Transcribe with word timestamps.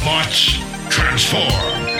Autobots, 0.00 0.56
transform! 0.88 1.90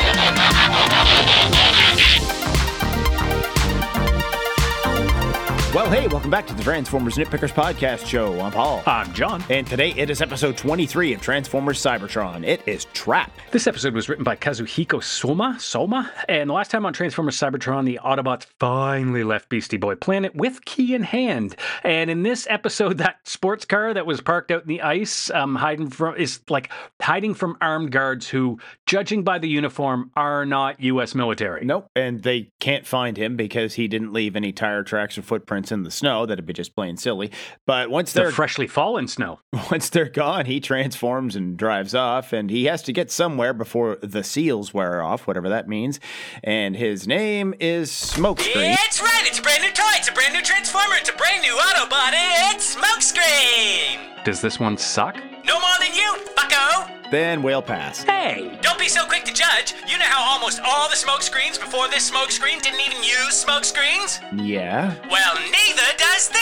Hey, 5.91 6.07
welcome 6.07 6.31
back 6.31 6.47
to 6.47 6.55
the 6.55 6.63
Transformers 6.63 7.17
Nitpickers 7.17 7.53
Podcast 7.53 8.07
Show. 8.07 8.41
I'm 8.41 8.53
Paul. 8.53 8.81
I'm 8.87 9.13
John. 9.13 9.43
And 9.51 9.67
today 9.67 9.93
it 9.97 10.09
is 10.09 10.23
episode 10.23 10.57
23 10.57 11.15
of 11.15 11.21
Transformers 11.21 11.83
Cybertron. 11.83 12.47
It 12.47 12.63
is 12.65 12.85
Trap. 12.93 13.33
This 13.51 13.67
episode 13.67 13.93
was 13.93 14.09
written 14.09 14.23
by 14.23 14.37
Kazuhiko 14.37 15.03
Soma, 15.03 15.57
Soma, 15.59 16.09
and 16.29 16.49
the 16.49 16.55
last 16.55 16.71
time 16.71 16.87
on 16.87 16.93
Transformers 16.93 17.37
Cybertron, 17.37 17.87
the 17.87 17.99
Autobots 18.05 18.47
finally 18.61 19.25
left 19.25 19.49
Beastie 19.49 19.79
Boy 19.79 19.97
Planet 19.97 20.33
with 20.37 20.65
key 20.65 20.95
in 20.95 21.03
hand. 21.03 21.57
And 21.83 22.09
in 22.09 22.23
this 22.23 22.47
episode, 22.49 22.99
that 22.99 23.27
sports 23.27 23.65
car 23.65 23.93
that 23.93 24.07
was 24.07 24.21
parked 24.21 24.53
out 24.53 24.63
in 24.63 24.69
the 24.69 24.83
ice, 24.83 25.29
um, 25.33 25.57
hiding 25.57 25.91
from 25.91 26.15
is 26.15 26.39
like 26.49 26.71
hiding 27.03 27.35
from 27.35 27.57
armed 27.61 27.91
guards 27.91 28.29
who, 28.29 28.61
judging 28.87 29.25
by 29.25 29.41
the 29.41 29.49
uniform, 29.49 30.13
are 30.15 30.47
not 30.47 30.81
U.S. 30.81 31.17
military. 31.17 31.65
Nope. 31.65 31.89
And 31.97 32.23
they 32.23 32.53
can't 32.61 32.87
find 32.87 33.17
him 33.17 33.35
because 33.35 33.75
he 33.75 33.89
didn't 33.89 34.13
leave 34.13 34.37
any 34.37 34.53
tire 34.53 34.85
tracks 34.85 35.19
or 35.19 35.23
footprints 35.23 35.73
in 35.73 35.80
the 35.83 35.91
snow. 35.91 36.27
That'd 36.27 36.47
be 36.47 36.53
just 36.53 36.75
plain 36.75 36.97
silly. 36.97 37.31
But 37.67 37.91
once 37.91 38.13
they're 38.13 38.31
freshly 38.31 38.67
fallen 38.67 39.09
snow. 39.09 39.41
once 39.71 39.89
they're 39.89 40.09
gone, 40.09 40.47
he 40.47 40.61
transforms 40.61 41.37
and 41.37 41.57
drives 41.57 41.95
off, 41.95 42.33
and 42.33 42.51
he 42.51 42.65
has 42.67 42.83
to 42.85 42.93
get 42.93 43.11
somewhere 43.11 43.53
before 43.53 43.99
the 44.03 44.23
seals 44.23 44.73
wear 44.75 45.03
off, 45.03 45.27
whatever 45.27 45.49
that 45.49 45.69
means. 45.69 46.01
And 46.43 46.77
his 46.77 47.07
name 47.07 47.55
is 47.61 47.91
Smokescreen. 47.91 48.77
It's 48.87 49.01
right, 49.01 49.25
it's 49.27 49.39
a 49.39 49.43
brand 49.43 49.63
new 49.63 49.71
toy, 49.71 49.93
it's 49.97 50.09
a 50.09 50.13
brand 50.13 50.35
new 50.35 50.43
Transformer, 50.43 50.95
it's 50.97 51.11
a 51.11 51.15
brand 51.15 51.43
new 51.43 51.57
Autobot, 51.57 52.13
it's 52.53 52.77
Smokescreen! 52.77 54.25
Does 54.25 54.41
this 54.41 54.61
one 54.61 54.77
suck? 54.77 55.17
No 55.45 55.59
more 55.59 55.79
than 55.81 55.95
you, 55.95 56.15
fucko! 56.37 57.11
Then 57.11 57.43
we'll 57.43 57.63
pass. 57.63 58.05
Hey! 58.05 58.57
Don't 58.63 58.79
be 58.79 58.89
so 58.89 59.05
quick 59.05 59.25
to 59.25 59.33
judge. 59.35 59.75
You 59.89 59.99
know 59.99 60.05
how 60.05 60.23
almost 60.33 60.61
all 60.65 60.89
the 60.89 60.95
smoke 60.95 61.23
screens 61.23 61.59
before 61.59 61.89
this 61.89 62.07
smoke 62.07 62.31
screen 62.31 62.61
didn't 62.61 62.81
even 62.81 63.03
use 63.03 63.35
smoke 63.35 63.65
screens? 63.65 64.21
Yeah. 64.37 64.95
Well, 65.11 65.30
neither 65.30 65.30
does 65.30 65.30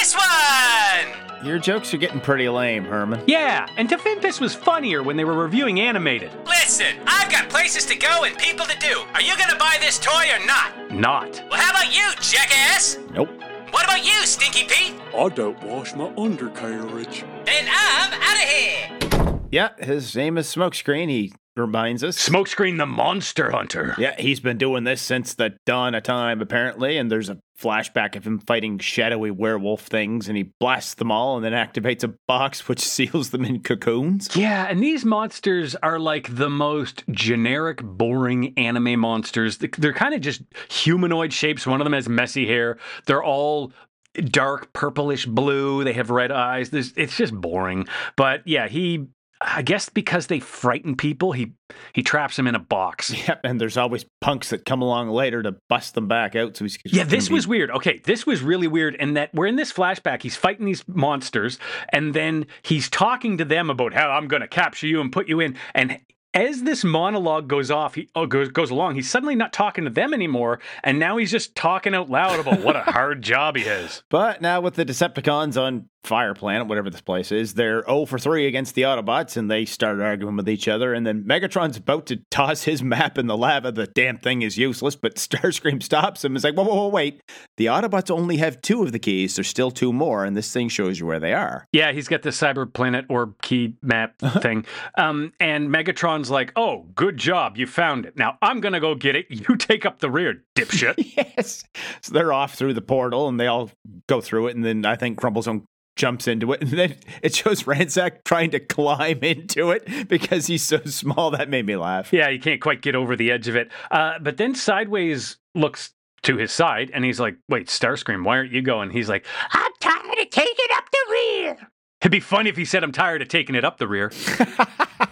this 0.08 0.16
one! 0.16 1.44
Your 1.46 1.58
jokes 1.58 1.92
are 1.94 1.98
getting 1.98 2.20
pretty 2.20 2.48
lame, 2.48 2.84
Herman. 2.84 3.22
Yeah, 3.26 3.68
and 3.76 3.88
to 3.90 3.98
think 3.98 4.22
this 4.22 4.40
was 4.40 4.54
funnier 4.54 5.02
when 5.02 5.16
they 5.16 5.24
were 5.24 5.34
reviewing 5.34 5.80
animated. 5.80 6.32
Listen, 6.46 6.96
I've 7.06 7.30
got 7.30 7.48
places 7.48 7.84
to 7.86 7.96
go 7.96 8.24
and 8.24 8.36
people 8.38 8.66
to 8.66 8.76
do. 8.78 9.04
Are 9.14 9.22
you 9.22 9.36
gonna 9.36 9.56
buy 9.58 9.76
this 9.80 9.98
toy 9.98 10.26
or 10.32 10.44
not? 10.46 10.90
Not. 10.90 11.42
Well, 11.50 11.60
how 11.60 11.70
about 11.70 11.94
you, 11.94 12.10
jackass? 12.20 12.98
Nope. 13.12 13.30
What 13.70 13.84
about 13.84 14.04
you, 14.04 14.14
Stinky 14.24 14.64
Pete? 14.66 14.94
I 15.14 15.28
don't 15.28 15.62
wash 15.62 15.94
my 15.94 16.12
undercarriage. 16.16 17.24
Then 17.44 17.68
I'm 17.70 18.12
out 18.14 18.42
of 18.42 18.48
here! 18.48 19.40
Yeah, 19.50 19.70
his 19.78 20.16
name 20.16 20.38
is 20.38 20.46
Smokescreen. 20.46 21.08
He 21.08 21.32
reminds 21.58 22.04
us. 22.04 22.16
Smokescreen 22.16 22.78
the 22.78 22.86
Monster 22.86 23.50
Hunter. 23.50 23.94
Yeah, 23.98 24.14
he's 24.18 24.40
been 24.40 24.58
doing 24.58 24.84
this 24.84 25.02
since 25.02 25.34
the 25.34 25.56
dawn 25.66 25.94
of 25.94 26.02
time, 26.02 26.40
apparently. 26.40 26.96
And 26.96 27.10
there's 27.10 27.28
a 27.28 27.38
flashback 27.58 28.14
of 28.16 28.26
him 28.26 28.38
fighting 28.38 28.78
shadowy 28.78 29.30
werewolf 29.30 29.82
things, 29.82 30.28
and 30.28 30.36
he 30.36 30.44
blasts 30.60 30.94
them 30.94 31.10
all 31.10 31.36
and 31.36 31.44
then 31.44 31.52
activates 31.52 32.04
a 32.04 32.14
box 32.26 32.68
which 32.68 32.80
seals 32.80 33.30
them 33.30 33.44
in 33.44 33.60
cocoons. 33.62 34.34
Yeah, 34.36 34.66
and 34.68 34.82
these 34.82 35.04
monsters 35.04 35.74
are 35.76 35.98
like 35.98 36.34
the 36.34 36.50
most 36.50 37.04
generic, 37.10 37.82
boring 37.82 38.56
anime 38.56 39.00
monsters. 39.00 39.58
They're 39.58 39.92
kind 39.92 40.14
of 40.14 40.20
just 40.20 40.42
humanoid 40.70 41.32
shapes. 41.32 41.66
One 41.66 41.80
of 41.80 41.84
them 41.84 41.92
has 41.92 42.08
messy 42.08 42.46
hair. 42.46 42.78
They're 43.06 43.24
all 43.24 43.72
dark 44.14 44.72
purplish 44.72 45.26
blue. 45.26 45.84
They 45.84 45.92
have 45.92 46.10
red 46.10 46.32
eyes. 46.32 46.70
There's, 46.70 46.92
it's 46.96 47.16
just 47.16 47.34
boring. 47.34 47.86
But 48.16 48.46
yeah, 48.46 48.68
he. 48.68 49.06
I 49.40 49.62
guess 49.62 49.88
because 49.88 50.26
they 50.26 50.40
frighten 50.40 50.96
people, 50.96 51.32
he 51.32 51.52
he 51.92 52.02
traps 52.02 52.36
them 52.36 52.46
in 52.46 52.54
a 52.54 52.58
box. 52.58 53.14
Yep, 53.28 53.40
and 53.44 53.60
there's 53.60 53.76
always 53.76 54.04
punks 54.20 54.50
that 54.50 54.64
come 54.64 54.82
along 54.82 55.10
later 55.10 55.42
to 55.42 55.56
bust 55.68 55.94
them 55.94 56.08
back 56.08 56.34
out. 56.34 56.56
So 56.56 56.64
he's 56.64 56.78
Yeah, 56.84 57.04
this 57.04 57.28
be- 57.28 57.34
was 57.34 57.46
weird. 57.46 57.70
Okay, 57.70 57.98
this 58.04 58.26
was 58.26 58.42
really 58.42 58.66
weird 58.68 58.94
in 58.96 59.14
that 59.14 59.32
we're 59.34 59.46
in 59.46 59.56
this 59.56 59.72
flashback. 59.72 60.22
He's 60.22 60.36
fighting 60.36 60.66
these 60.66 60.82
monsters, 60.88 61.58
and 61.92 62.14
then 62.14 62.46
he's 62.62 62.88
talking 62.88 63.38
to 63.38 63.44
them 63.44 63.70
about 63.70 63.94
how 63.94 64.10
I'm 64.10 64.28
going 64.28 64.42
to 64.42 64.48
capture 64.48 64.86
you 64.86 65.00
and 65.00 65.12
put 65.12 65.28
you 65.28 65.40
in. 65.40 65.56
And 65.74 66.00
as 66.34 66.62
this 66.62 66.84
monologue 66.84 67.48
goes 67.48 67.70
off, 67.70 67.94
he 67.94 68.08
oh, 68.14 68.26
goes 68.26 68.48
goes 68.50 68.70
along. 68.70 68.96
He's 68.96 69.08
suddenly 69.10 69.34
not 69.34 69.52
talking 69.52 69.84
to 69.84 69.90
them 69.90 70.12
anymore, 70.12 70.60
and 70.84 70.98
now 70.98 71.16
he's 71.16 71.30
just 71.30 71.54
talking 71.54 71.94
out 71.94 72.10
loud 72.10 72.38
about 72.38 72.60
what 72.60 72.76
a 72.76 72.80
hard 72.92 73.22
job 73.22 73.56
he 73.56 73.62
has. 73.64 74.02
But 74.10 74.42
now 74.42 74.60
with 74.60 74.74
the 74.74 74.84
Decepticons 74.84 75.60
on 75.60 75.88
Fire 76.04 76.34
Planet, 76.34 76.66
whatever 76.66 76.90
this 76.90 77.00
place 77.00 77.32
is, 77.32 77.54
they're 77.54 77.84
0 77.84 78.06
for 78.06 78.18
3 78.18 78.46
against 78.46 78.74
the 78.74 78.82
Autobots 78.82 79.36
and 79.36 79.50
they 79.50 79.64
start 79.64 80.00
arguing 80.00 80.36
with 80.36 80.48
each 80.48 80.68
other. 80.68 80.94
And 80.94 81.06
then 81.06 81.24
Megatron's 81.24 81.76
about 81.76 82.06
to 82.06 82.16
toss 82.30 82.62
his 82.62 82.82
map 82.82 83.18
in 83.18 83.26
the 83.26 83.36
lava. 83.36 83.72
The 83.72 83.86
damn 83.86 84.16
thing 84.16 84.42
is 84.42 84.56
useless, 84.56 84.96
but 84.96 85.14
Starscream 85.16 85.82
stops 85.82 86.24
him. 86.24 86.34
It's 86.34 86.44
like, 86.44 86.54
whoa, 86.54 86.64
whoa, 86.64 86.74
whoa, 86.74 86.88
wait. 86.88 87.20
The 87.56 87.66
Autobots 87.66 88.10
only 88.10 88.38
have 88.38 88.62
two 88.62 88.82
of 88.82 88.92
the 88.92 88.98
keys. 88.98 89.36
There's 89.36 89.48
still 89.48 89.70
two 89.70 89.92
more, 89.92 90.24
and 90.24 90.36
this 90.36 90.52
thing 90.52 90.68
shows 90.68 90.98
you 90.98 91.06
where 91.06 91.20
they 91.20 91.34
are. 91.34 91.66
Yeah, 91.72 91.92
he's 91.92 92.08
got 92.08 92.22
the 92.22 92.30
cyber 92.30 92.72
planet 92.72 93.04
or 93.08 93.34
key 93.42 93.76
map 93.82 94.18
thing. 94.40 94.64
Um, 94.96 95.32
and 95.40 95.68
Megatron's 95.68 96.30
like, 96.30 96.52
"Oh, 96.56 96.86
good 96.94 97.16
job, 97.16 97.56
you 97.56 97.66
found 97.66 98.06
it. 98.06 98.16
Now 98.16 98.38
I'm 98.40 98.60
gonna 98.60 98.80
go 98.80 98.94
get 98.94 99.16
it. 99.16 99.26
You 99.48 99.56
take 99.56 99.86
up 99.86 100.00
the 100.00 100.10
rear, 100.10 100.42
dipshit." 100.56 100.94
yes. 101.16 101.64
So 102.02 102.12
they're 102.12 102.32
off 102.32 102.54
through 102.54 102.74
the 102.74 102.80
portal 102.82 103.28
and 103.28 103.38
they 103.38 103.46
all 103.46 103.70
go 104.08 104.20
through 104.20 104.48
it. 104.48 104.56
And 104.56 104.64
then 104.64 104.84
I 104.84 104.96
think 104.96 105.20
Crumplezone 105.20 105.64
jumps 105.98 106.26
into 106.26 106.52
it. 106.52 106.62
And 106.68 106.70
then 106.70 106.96
it 107.22 107.34
shows 107.34 107.66
Ransack 107.66 108.24
trying 108.24 108.50
to 108.50 108.60
climb 108.60 109.18
into 109.22 109.70
it 109.70 110.08
because 110.08 110.46
he's 110.46 110.62
so 110.62 110.78
small. 110.84 111.30
That 111.30 111.50
made 111.50 111.66
me 111.66 111.76
laugh. 111.76 112.12
Yeah, 112.12 112.30
he 112.30 112.38
can't 112.38 112.60
quite 112.60 112.80
get 112.82 112.94
over 112.94 113.16
the 113.16 113.30
edge 113.30 113.48
of 113.48 113.56
it. 113.56 113.70
Uh, 113.90 114.18
but 114.20 114.36
then 114.36 114.54
Sideways 114.54 115.36
looks 115.54 115.92
to 116.22 116.36
his 116.36 116.52
side 116.52 116.90
and 116.94 117.04
he's 117.04 117.20
like, 117.20 117.36
wait, 117.48 117.68
Starscream, 117.68 118.24
why 118.24 118.36
aren't 118.38 118.52
you 118.52 118.62
going? 118.62 118.90
He's 118.90 119.08
like, 119.08 119.26
I'm 119.52 119.72
tired 119.80 120.18
of 120.18 120.30
taking 120.30 120.54
it 120.56 120.70
up 120.76 120.84
the 120.90 120.98
rear. 121.10 121.56
It'd 122.00 122.12
be 122.12 122.20
funny 122.20 122.48
if 122.48 122.56
he 122.56 122.64
said, 122.64 122.84
I'm 122.84 122.92
tired 122.92 123.22
of 123.22 123.28
taking 123.28 123.54
it 123.54 123.64
up 123.64 123.78
the 123.78 123.88
rear. 123.88 124.12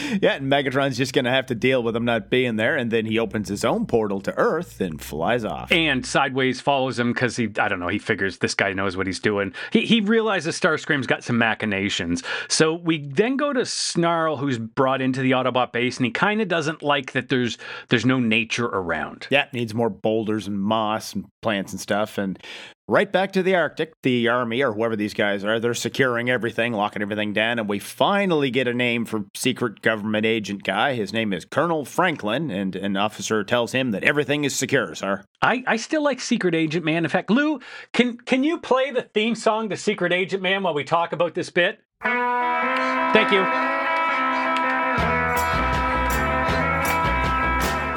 Yeah, 0.22 0.34
and 0.34 0.50
Megatron's 0.50 0.96
just 0.96 1.12
going 1.12 1.26
to 1.26 1.30
have 1.30 1.46
to 1.46 1.54
deal 1.54 1.82
with 1.82 1.94
him 1.94 2.04
not 2.04 2.30
being 2.30 2.56
there. 2.56 2.76
And 2.76 2.90
then 2.90 3.06
he 3.06 3.18
opens 3.18 3.48
his 3.48 3.64
own 3.64 3.86
portal 3.86 4.20
to 4.22 4.36
Earth 4.36 4.80
and 4.80 5.00
flies 5.00 5.44
off. 5.44 5.70
And 5.70 6.06
Sideways 6.06 6.60
follows 6.60 6.98
him 6.98 7.12
because 7.12 7.36
he, 7.36 7.48
I 7.58 7.68
don't 7.68 7.80
know, 7.80 7.88
he 7.88 7.98
figures 7.98 8.38
this 8.38 8.54
guy 8.54 8.72
knows 8.72 8.96
what 8.96 9.06
he's 9.06 9.20
doing. 9.20 9.52
He, 9.72 9.84
he 9.84 10.00
realizes 10.00 10.58
Starscream's 10.58 11.06
got 11.06 11.22
some 11.22 11.38
machinations. 11.38 12.22
So 12.48 12.74
we 12.74 13.06
then 13.06 13.36
go 13.36 13.52
to 13.52 13.66
Snarl, 13.66 14.36
who's 14.36 14.58
brought 14.58 15.00
into 15.00 15.20
the 15.20 15.32
Autobot 15.32 15.72
base, 15.72 15.96
and 15.96 16.06
he 16.06 16.12
kind 16.12 16.40
of 16.40 16.48
doesn't 16.48 16.82
like 16.82 17.12
that 17.12 17.28
there's 17.28 17.58
there's 17.88 18.06
no 18.06 18.18
nature 18.18 18.66
around. 18.66 19.26
Yeah, 19.30 19.46
needs 19.52 19.74
more 19.74 19.90
boulders 19.90 20.46
and 20.46 20.60
moss 20.60 21.12
and 21.12 21.26
plants 21.42 21.72
and 21.72 21.80
stuff. 21.80 22.18
And 22.18 22.42
right 22.88 23.10
back 23.10 23.32
to 23.32 23.42
the 23.42 23.54
Arctic, 23.54 23.92
the 24.02 24.28
army 24.28 24.62
or 24.62 24.72
whoever 24.72 24.96
these 24.96 25.14
guys 25.14 25.44
are, 25.44 25.58
they're 25.58 25.74
securing 25.74 26.30
everything, 26.30 26.72
locking 26.72 27.02
everything 27.02 27.32
down. 27.32 27.58
And 27.58 27.68
we 27.68 27.78
finally 27.78 28.50
get 28.50 28.68
a 28.68 28.74
name 28.74 29.04
for 29.04 29.24
secret 29.34 29.82
government 29.82 30.26
agent 30.26 30.62
guy. 30.62 30.94
His 30.94 31.12
name 31.12 31.32
is 31.32 31.44
Colonel 31.44 31.84
Franklin. 31.84 32.50
And 32.50 32.76
an 32.76 32.96
officer 32.96 33.44
tells 33.44 33.72
him 33.72 33.90
that 33.90 34.04
everything 34.04 34.44
is 34.44 34.54
secure, 34.54 34.94
sir. 34.94 35.24
I, 35.42 35.64
I 35.66 35.76
still 35.76 36.02
like 36.02 36.20
Secret 36.20 36.54
Agent 36.54 36.84
Man. 36.84 37.04
In 37.04 37.10
fact, 37.10 37.30
Lou, 37.30 37.60
can 37.92 38.16
can 38.18 38.44
you 38.44 38.58
play 38.58 38.90
the 38.90 39.02
theme 39.02 39.34
song 39.34 39.68
to 39.70 39.76
Secret 39.76 40.12
Agent 40.12 40.42
Man 40.42 40.62
while 40.62 40.74
we 40.74 40.84
talk 40.84 41.12
about 41.12 41.34
this 41.34 41.50
bit? 41.50 41.80
Thank 42.02 43.32
you. 43.32 43.75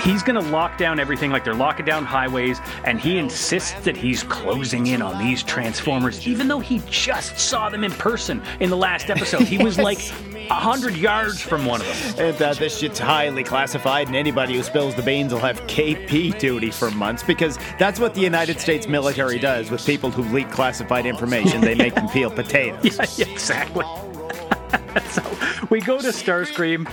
He's 0.01 0.23
going 0.23 0.41
to 0.41 0.51
lock 0.51 0.77
down 0.77 0.99
everything 0.99 1.31
like 1.31 1.43
they're 1.43 1.53
locking 1.53 1.85
down 1.85 2.05
highways, 2.05 2.59
and 2.85 2.99
he 2.99 3.17
insists 3.17 3.73
that 3.81 3.97
he's 3.97 4.23
closing 4.23 4.87
in 4.87 5.01
on 5.01 5.23
these 5.23 5.43
Transformers, 5.43 6.27
even 6.27 6.47
though 6.47 6.59
he 6.59 6.81
just 6.89 7.37
saw 7.37 7.69
them 7.69 7.83
in 7.83 7.91
person 7.91 8.41
in 8.59 8.69
the 8.69 8.77
last 8.77 9.09
episode. 9.09 9.43
He 9.43 9.57
was 9.57 9.77
like 9.77 9.99
a 10.49 10.53
hundred 10.53 10.95
yards 10.95 11.41
from 11.41 11.65
one 11.65 11.81
of 11.81 12.15
them. 12.17 12.27
And 12.27 12.41
uh, 12.41 12.53
this 12.53 12.77
shit's 12.77 12.99
highly 12.99 13.43
classified, 13.43 14.07
and 14.07 14.15
anybody 14.15 14.55
who 14.55 14.63
spills 14.63 14.95
the 14.95 15.03
beans 15.03 15.33
will 15.33 15.39
have 15.41 15.59
KP 15.61 16.37
duty 16.39 16.71
for 16.71 16.91
months 16.91 17.23
because 17.23 17.57
that's 17.77 17.99
what 17.99 18.13
the 18.13 18.21
United 18.21 18.59
States 18.59 18.87
military 18.87 19.39
does 19.39 19.69
with 19.69 19.85
people 19.85 20.11
who 20.11 20.23
leak 20.33 20.49
classified 20.49 21.05
information. 21.05 21.61
They 21.61 21.75
make 21.75 21.95
them 21.95 22.07
peel 22.13 22.31
potatoes. 22.31 22.97
Yeah, 22.97 23.05
yeah, 23.27 23.33
exactly. 23.33 23.85
so 25.09 25.21
we 25.69 25.81
go 25.81 25.99
to 25.99 26.07
Starscream, 26.07 26.87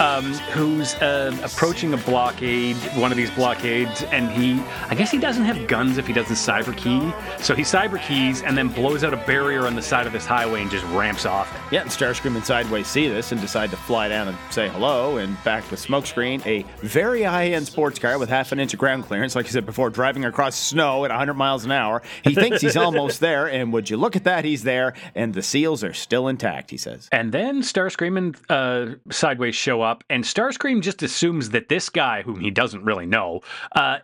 um, 0.00 0.32
who's 0.52 0.94
uh, 0.96 1.36
approaching 1.42 1.94
a 1.94 1.96
blockade, 1.98 2.76
one 2.96 3.10
of 3.10 3.16
these 3.16 3.30
blockades, 3.30 4.02
and 4.04 4.30
he, 4.30 4.60
I 4.88 4.94
guess 4.94 5.10
he 5.10 5.18
doesn't 5.18 5.44
have 5.44 5.66
guns 5.68 5.98
if 5.98 6.06
he 6.06 6.12
doesn't 6.12 6.36
cyber 6.36 6.76
key. 6.76 7.12
So 7.42 7.54
he 7.54 7.62
cyber 7.62 8.00
keys 8.00 8.42
and 8.42 8.56
then 8.56 8.68
blows 8.68 9.04
out 9.04 9.14
a 9.14 9.18
barrier 9.18 9.66
on 9.66 9.74
the 9.74 9.82
side 9.82 10.06
of 10.06 10.12
this 10.12 10.26
highway 10.26 10.62
and 10.62 10.70
just 10.70 10.84
ramps 10.86 11.26
off. 11.26 11.52
Yeah, 11.70 11.82
and 11.82 11.90
Starscream 11.90 12.34
and 12.34 12.44
Sideways 12.44 12.86
see 12.86 13.08
this 13.08 13.32
and 13.32 13.40
decide 13.40 13.70
to 13.70 13.76
fly 13.76 14.08
down 14.08 14.28
and 14.28 14.38
say 14.50 14.68
hello. 14.68 15.18
And 15.18 15.42
back 15.44 15.70
with 15.70 15.84
Smokescreen, 15.84 16.44
a 16.46 16.64
very 16.84 17.22
high-end 17.22 17.66
sports 17.66 17.98
car 17.98 18.18
with 18.18 18.28
half 18.28 18.52
an 18.52 18.60
inch 18.60 18.72
of 18.74 18.80
ground 18.80 19.04
clearance, 19.04 19.34
like 19.36 19.46
I 19.46 19.50
said 19.50 19.66
before, 19.66 19.90
driving 19.90 20.24
across 20.24 20.56
snow 20.56 21.04
at 21.04 21.10
100 21.10 21.34
miles 21.34 21.64
an 21.64 21.70
hour. 21.70 22.02
He 22.22 22.34
thinks 22.34 22.60
he's 22.60 22.76
almost 22.84 23.20
there, 23.20 23.46
and 23.46 23.72
would 23.72 23.90
you 23.90 23.96
look 23.96 24.16
at 24.16 24.24
that? 24.24 24.44
He's 24.44 24.64
there, 24.64 24.94
and 25.14 25.34
the 25.34 25.42
seals 25.42 25.84
are 25.84 25.92
still 25.92 26.28
intact. 26.28 26.70
He 26.70 26.76
says. 26.76 27.08
And 27.12 27.32
then 27.32 27.62
Starscream 27.62 28.18
and 28.18 28.36
uh, 28.48 28.96
Sideways 29.10 29.54
show 29.54 29.82
up, 29.82 29.83
and 30.10 30.24
Starscream 30.24 30.82
just 30.82 31.02
assumes 31.02 31.50
that 31.50 31.68
this 31.68 31.88
guy, 31.88 32.22
whom 32.22 32.40
he 32.40 32.50
doesn't 32.50 32.84
really 32.84 33.06
know, 33.06 33.40
uh, 33.74 33.98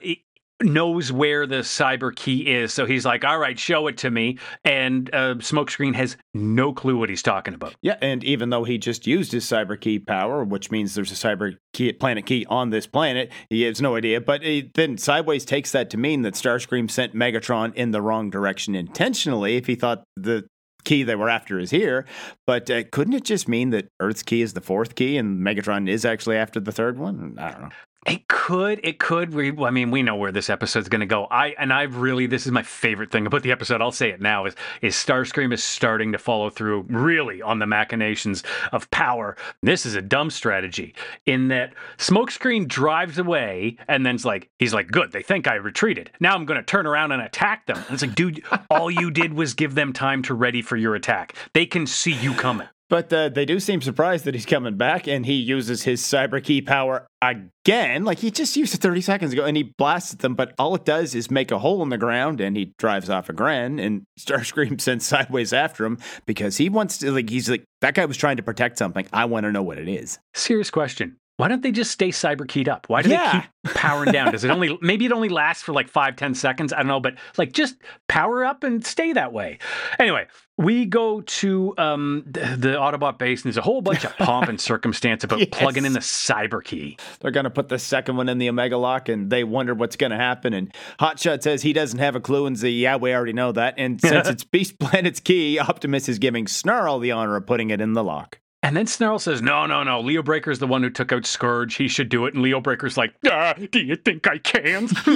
knows 0.62 1.11
where 1.11 1.47
the 1.47 1.56
cyber 1.56 2.15
key 2.15 2.50
is. 2.50 2.73
So 2.73 2.87
he's 2.87 3.05
like, 3.05 3.25
"All 3.25 3.38
right, 3.38 3.59
show 3.59 3.87
it 3.87 3.99
to 3.99 4.11
me." 4.11 4.38
And 4.65 5.12
uh, 5.15 5.35
Smokescreen 5.37 5.94
has 5.94 6.17
no 6.35 6.73
clue 6.73 6.99
what 6.99 7.09
he's 7.09 7.23
talking 7.23 7.55
about. 7.55 7.75
Yeah, 7.82 7.97
and 8.00 8.23
even 8.25 8.50
though 8.50 8.65
he 8.65 8.79
just 8.79 9.06
used 9.06 9.32
his 9.32 9.44
cyber 9.44 9.81
key 9.81 9.99
power, 9.99 10.44
which 10.44 10.71
means 10.71 10.94
there's 10.94 11.12
a 11.12 11.15
cyber 11.15 11.56
key, 11.73 11.93
planet 11.93 12.26
key 12.26 12.47
on 12.49 12.71
this 12.71 12.87
planet, 12.87 13.31
he 13.49 13.62
has 13.62 13.81
no 13.81 13.97
idea. 13.97 14.21
But 14.21 14.43
he, 14.43 14.71
then 14.75 14.99
Sideways 14.99 15.44
takes 15.44 15.73
that 15.73 15.91
to 15.91 15.97
mean 15.97 16.23
that 16.23 16.35
Starscream 16.35 16.91
sent 16.91 17.15
Megatron 17.15 17.75
in 17.75 17.91
the 17.91 18.03
wrong 18.03 18.31
direction 18.31 18.75
intentionally 18.75 19.56
if 19.56 19.67
he 19.67 19.75
thought 19.75 20.05
the 20.17 20.47
key 20.85 21.03
they 21.03 21.17
were 21.17 21.29
after 21.29 21.59
is 21.59 21.71
here. 21.71 22.06
But 22.47 22.71
uh, 22.71 22.85
couldn't 22.91 23.15
it 23.15 23.25
just 23.25 23.49
mean 23.49 23.71
that 23.71 23.88
Earth's 24.00 24.23
key 24.23 24.43
is 24.43 24.53
the 24.53 24.61
fourth 24.61 24.94
key 24.94 25.17
and 25.17 25.44
Megatron 25.44 25.88
is 25.88 26.05
actually 26.05 26.37
after 26.37 26.61
the 26.61 26.73
third 26.73 26.99
one? 26.99 27.37
I 27.38 27.50
don't 27.50 27.62
know. 27.62 27.69
It 28.06 28.29
could, 28.29 28.81
it 28.82 28.99
could. 28.99 29.35
We, 29.35 29.55
I 29.58 29.70
mean, 29.70 29.91
we 29.91 30.02
know 30.02 30.17
where 30.17 30.32
this 30.32 30.49
episode's 30.49 30.88
going 30.88 31.00
to 31.00 31.06
go. 31.06 31.26
I 31.31 31.49
and 31.58 31.70
I've 31.70 31.97
really, 31.97 32.26
this 32.26 32.47
is 32.47 32.52
my 32.52 32.62
favorite 32.62 33.11
thing 33.11 33.26
about 33.26 33.43
the 33.43 33.52
episode. 33.52 33.82
I'll 33.82 33.93
say 33.93 34.08
it 34.11 34.23
now: 34.23 34.47
is 34.47 34.56
is 34.81 34.94
Starscream 34.94 35.52
is 35.52 35.62
starting 35.62 36.12
to 36.12 36.19
follow 36.19 36.49
through 36.49 36.87
really 36.88 37.43
on 37.43 37.58
the 37.58 37.67
machinations 37.67 38.43
of 38.73 38.91
power. 38.91 39.37
This 39.62 39.85
is 39.85 39.97
a 39.97 40.02
dumb 40.02 40.31
strategy 40.31 40.94
in 41.26 41.49
that 41.49 41.75
Smokescreen 41.99 42.67
drives 42.67 43.19
away 43.19 43.76
and 43.87 44.05
then's 44.06 44.25
like, 44.25 44.49
he's 44.58 44.73
like, 44.73 44.91
good. 44.91 45.12
They 45.12 45.23
think 45.23 45.47
I 45.47 45.56
retreated. 45.56 46.11
Now 46.20 46.35
I'm 46.35 46.47
going 46.47 46.58
to 46.58 46.64
turn 46.64 46.87
around 46.87 47.12
and 47.12 47.20
attack 47.20 47.67
them. 47.67 47.76
And 47.76 47.91
it's 47.91 48.02
like, 48.02 48.14
dude, 48.14 48.43
all 48.70 48.91
you 48.91 49.11
did 49.11 49.35
was 49.35 49.52
give 49.52 49.75
them 49.75 49.93
time 49.93 50.23
to 50.23 50.35
ready 50.35 50.62
for 50.62 50.76
your 50.76 50.94
attack. 50.94 51.35
They 51.52 51.67
can 51.67 51.87
see 51.87 52.12
you 52.12 52.32
coming. 52.32 52.69
But 52.91 53.13
uh, 53.13 53.29
they 53.29 53.45
do 53.45 53.61
seem 53.61 53.81
surprised 53.81 54.25
that 54.25 54.35
he's 54.35 54.45
coming 54.45 54.77
back, 54.77 55.07
and 55.07 55.25
he 55.25 55.35
uses 55.35 55.85
his 55.85 56.03
cyber 56.03 56.43
key 56.43 56.61
power 56.61 57.07
again. 57.23 58.05
Like 58.05 58.19
he 58.19 58.33
just 58.33 58.57
used 58.57 58.75
it 58.75 58.81
30 58.81 59.01
seconds 59.01 59.33
ago, 59.33 59.45
and 59.45 59.57
he 59.57 59.63
blasts 59.63 60.15
them. 60.17 60.35
But 60.35 60.55
all 60.59 60.75
it 60.75 60.85
does 60.85 61.15
is 61.15 61.31
make 61.31 61.53
a 61.53 61.59
hole 61.61 61.83
in 61.85 61.89
the 61.89 61.97
ground, 61.97 62.41
and 62.41 62.57
he 62.57 62.75
drives 62.79 63.09
off 63.09 63.29
again. 63.29 63.79
And 63.79 64.03
Starscream 64.19 64.81
sends 64.81 65.07
sideways 65.07 65.53
after 65.53 65.85
him 65.87 65.99
because 66.27 66.57
he 66.57 66.69
wants 66.69 66.99
to. 66.99 67.13
Like 67.13 67.31
he's 67.31 67.49
like 67.49 67.65
that 67.81 67.95
guy 67.95 68.05
was 68.05 68.17
trying 68.17 68.39
to 68.39 68.43
protect 68.43 68.77
something. 68.77 69.07
I 69.13 69.25
want 69.27 69.45
to 69.45 69.53
know 69.53 69.63
what 69.63 69.79
it 69.79 69.89
is. 69.89 70.19
Serious 70.35 70.71
question. 70.71 71.17
Why 71.41 71.49
don't 71.49 71.63
they 71.63 71.73
just 71.73 71.91
stay 71.91 72.11
cyber 72.11 72.47
keyed 72.47 72.69
up? 72.69 72.89
Why 72.89 73.01
do 73.03 73.09
Yeah. 73.11 73.33
they 73.33 73.71
keep 73.71 73.75
powering 73.77 74.13
down? 74.13 74.33
Does 74.33 74.45
it 74.45 74.51
only 74.51 74.79
maybe 74.83 75.07
it 75.07 75.13
only 75.13 75.29
lasts 75.31 75.63
for 75.63 75.73
like 75.73 75.89
five, 75.89 76.17
ten 76.17 76.35
seconds? 76.35 76.73
I 76.73 76.77
don't 76.79 76.87
know, 76.89 77.01
but 77.01 77.15
like 77.39 77.53
just 77.53 77.77
power 78.09 78.45
up 78.45 78.63
and 78.63 78.85
stay 78.85 79.13
that 79.15 79.33
way. 79.33 79.59
Anyway, 79.99 80.27
we 80.59 80.85
go 80.85 81.23
to 81.23 81.75
um, 81.79 82.23
the, 82.27 82.41
the 82.59 82.69
Autobot 82.75 83.19
base, 83.19 83.41
and 83.43 83.45
there's 83.47 83.57
a 83.57 83.63
whole 83.63 83.81
bunch 83.81 84.05
of 84.05 84.15
pomp 84.19 84.49
and 84.49 84.61
circumstance 84.71 85.25
about 85.25 85.39
Yes. 85.39 85.49
plugging 85.53 85.87
in 85.87 85.95
the 85.95 86.01
cyber 86.01 86.63
key. 86.63 86.99
They're 87.21 87.31
going 87.31 87.45
to 87.45 87.51
put 87.51 87.71
the 87.71 87.79
second 87.79 88.17
one 88.19 88.29
in 88.29 88.37
the 88.37 88.51
Omega 88.51 88.77
Lock, 88.77 89.09
and 89.09 89.31
they 89.31 89.43
wonder 89.43 89.73
what's 89.73 89.97
going 89.97 90.11
to 90.11 90.19
happen. 90.19 90.53
And 90.53 90.75
Hotshot 91.01 91.43
says 91.43 91.63
he 91.63 91.73
doesn't 91.73 91.99
have 92.01 92.15
a 92.17 92.21
clue, 92.21 92.45
and 92.45 92.59
say, 92.59 92.69
"Yeah, 92.69 92.97
we 92.97 93.15
already 93.15 93.33
know 93.33 93.53
that." 93.53 93.75
And 93.79 93.99
since 94.01 94.29
it's 94.29 94.45
Beast 94.45 94.79
Planet's 94.79 95.21
key, 95.21 95.59
Optimus 95.59 96.07
is 96.11 96.19
giving 96.19 96.47
Snarl 96.47 96.99
the 96.99 97.13
honor 97.13 97.37
of 97.37 97.47
putting 97.47 97.71
it 97.71 97.81
in 97.81 97.95
the 97.95 98.05
lock. 98.05 98.39
And 98.62 98.77
then 98.77 98.87
Snarl 98.87 99.19
says, 99.19 99.41
No, 99.41 99.65
no, 99.65 99.83
no. 99.83 100.01
Leo 100.01 100.23
Breaker's 100.23 100.59
the 100.59 100.67
one 100.67 100.83
who 100.83 100.91
took 100.91 101.12
out 101.12 101.25
Scourge. 101.25 101.77
He 101.77 101.89
should 101.89 102.11
do 102.11 102.27
it. 102.27 102.35
And 102.35 102.43
Leo 102.43 102.61
Breaker's 102.61 102.97
like, 102.97 103.15
ah, 103.27 103.55
Do 103.71 103.81
you 103.81 103.97
think 103.97 104.27
I 104.27 104.37
can? 104.39 104.89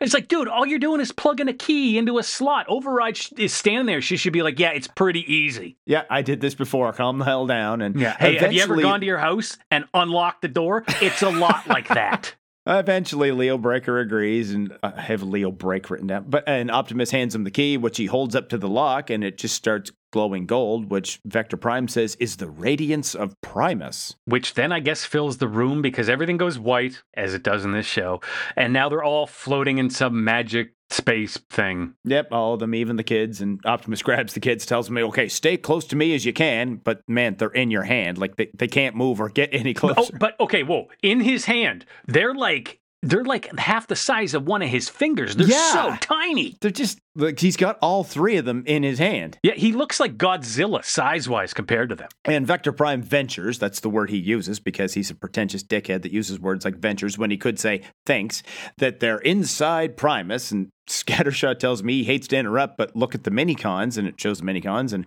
it's 0.00 0.14
like, 0.14 0.28
dude, 0.28 0.48
all 0.48 0.66
you're 0.66 0.78
doing 0.78 1.00
is 1.00 1.10
plugging 1.10 1.48
a 1.48 1.54
key 1.54 1.96
into 1.96 2.18
a 2.18 2.22
slot. 2.22 2.66
Override 2.68 3.18
is 3.38 3.54
standing 3.54 3.86
there. 3.86 4.02
She 4.02 4.18
should 4.18 4.34
be 4.34 4.42
like, 4.42 4.58
Yeah, 4.58 4.70
it's 4.70 4.88
pretty 4.88 5.20
easy. 5.32 5.78
Yeah, 5.86 6.04
I 6.10 6.20
did 6.20 6.40
this 6.40 6.54
before. 6.54 6.92
Calm 6.92 7.18
the 7.18 7.24
hell 7.24 7.46
down. 7.46 7.80
And 7.80 7.98
yeah. 7.98 8.16
Hey, 8.18 8.36
have 8.36 8.52
you 8.52 8.62
ever 8.62 8.76
gone 8.76 9.00
to 9.00 9.06
your 9.06 9.18
house 9.18 9.56
and 9.70 9.86
unlocked 9.94 10.42
the 10.42 10.48
door? 10.48 10.84
It's 11.00 11.22
a 11.22 11.30
lot 11.30 11.66
like 11.66 11.88
that. 11.88 12.34
Eventually, 12.68 13.32
Leo 13.32 13.56
Breaker 13.56 13.98
agrees, 13.98 14.52
and 14.52 14.76
uh, 14.82 14.92
I 14.94 15.00
have 15.00 15.22
Leo 15.22 15.50
Break 15.50 15.88
written 15.88 16.08
down. 16.08 16.26
But 16.28 16.44
and 16.46 16.70
Optimus 16.70 17.10
hands 17.10 17.34
him 17.34 17.44
the 17.44 17.50
key, 17.50 17.78
which 17.78 17.96
he 17.96 18.04
holds 18.04 18.36
up 18.36 18.50
to 18.50 18.58
the 18.58 18.68
lock, 18.68 19.08
and 19.08 19.24
it 19.24 19.38
just 19.38 19.54
starts 19.54 19.90
glowing 20.10 20.46
gold, 20.46 20.90
which 20.90 21.20
Vector 21.24 21.56
Prime 21.56 21.88
says 21.88 22.16
is 22.16 22.36
the 22.36 22.48
radiance 22.48 23.14
of 23.14 23.40
Primus. 23.40 24.16
Which 24.24 24.54
then 24.54 24.72
I 24.72 24.80
guess 24.80 25.04
fills 25.04 25.38
the 25.38 25.48
room 25.48 25.82
because 25.82 26.08
everything 26.08 26.36
goes 26.36 26.58
white, 26.58 27.02
as 27.14 27.34
it 27.34 27.42
does 27.42 27.64
in 27.64 27.72
this 27.72 27.86
show. 27.86 28.20
And 28.56 28.72
now 28.72 28.88
they're 28.88 29.02
all 29.02 29.26
floating 29.26 29.78
in 29.78 29.90
some 29.90 30.24
magic 30.24 30.74
space 30.90 31.36
thing. 31.50 31.94
Yep, 32.04 32.28
all 32.32 32.54
of 32.54 32.60
them, 32.60 32.74
even 32.74 32.96
the 32.96 33.02
kids. 33.02 33.40
And 33.40 33.60
Optimus 33.64 34.02
grabs 34.08 34.34
the 34.34 34.40
kids, 34.40 34.66
tells 34.66 34.88
them, 34.88 34.98
"Okay, 34.98 35.28
stay 35.28 35.56
close 35.56 35.84
to 35.86 35.96
me 35.96 36.14
as 36.14 36.24
you 36.24 36.32
can." 36.32 36.76
But 36.76 37.02
man, 37.08 37.36
they're 37.36 37.48
in 37.48 37.70
your 37.70 37.82
hand; 37.82 38.18
like 38.18 38.36
they, 38.36 38.50
they 38.54 38.68
can't 38.68 38.96
move 38.96 39.20
or 39.20 39.28
get 39.28 39.50
any 39.52 39.74
oh, 39.76 39.78
closer. 39.78 40.12
Oh, 40.14 40.18
but 40.18 40.38
okay, 40.40 40.62
whoa. 40.62 40.88
In 41.02 41.20
his 41.20 41.44
hand, 41.44 41.84
they're 42.06 42.34
like 42.34 42.77
they're 43.02 43.24
like 43.24 43.56
half 43.58 43.86
the 43.86 43.94
size 43.94 44.34
of 44.34 44.46
one 44.46 44.60
of 44.60 44.68
his 44.68 44.88
fingers. 44.88 45.36
They're 45.36 45.46
Yeah. 45.46 45.72
so 45.72 45.96
tiny. 46.00 46.56
They're 46.60 46.70
just 46.72 46.98
like 47.14 47.38
he's 47.38 47.56
got 47.56 47.78
all 47.80 48.02
three 48.04 48.36
of 48.36 48.44
them 48.44 48.64
in 48.66 48.82
his 48.82 48.98
hand. 48.98 49.38
Yeah, 49.42 49.54
he 49.54 49.72
looks 49.72 50.00
like 50.00 50.16
Godzilla 50.18 50.84
size 50.84 51.28
wise 51.28 51.54
compared 51.54 51.90
to 51.90 51.94
them. 51.94 52.08
And 52.24 52.46
Vector 52.46 52.72
Prime 52.72 53.02
ventures, 53.02 53.58
that's 53.58 53.80
the 53.80 53.88
word 53.90 54.10
he 54.10 54.18
uses 54.18 54.58
because 54.58 54.94
he's 54.94 55.10
a 55.10 55.14
pretentious 55.14 55.62
dickhead 55.62 56.02
that 56.02 56.12
uses 56.12 56.40
words 56.40 56.64
like 56.64 56.76
ventures 56.76 57.16
when 57.16 57.30
he 57.30 57.36
could 57.36 57.58
say 57.58 57.82
thanks, 58.04 58.42
that 58.78 58.98
they're 59.00 59.18
inside 59.18 59.96
Primus. 59.96 60.50
And 60.50 60.68
Scattorshot 60.88 61.58
tells 61.60 61.82
me 61.82 61.98
he 61.98 62.04
hates 62.04 62.26
to 62.28 62.36
interrupt, 62.36 62.76
but 62.78 62.96
look 62.96 63.14
at 63.14 63.22
the 63.24 63.30
minicons, 63.30 63.96
and 63.96 64.08
it 64.08 64.20
shows 64.20 64.38
the 64.38 64.44
minicons, 64.44 64.92
and 64.92 65.06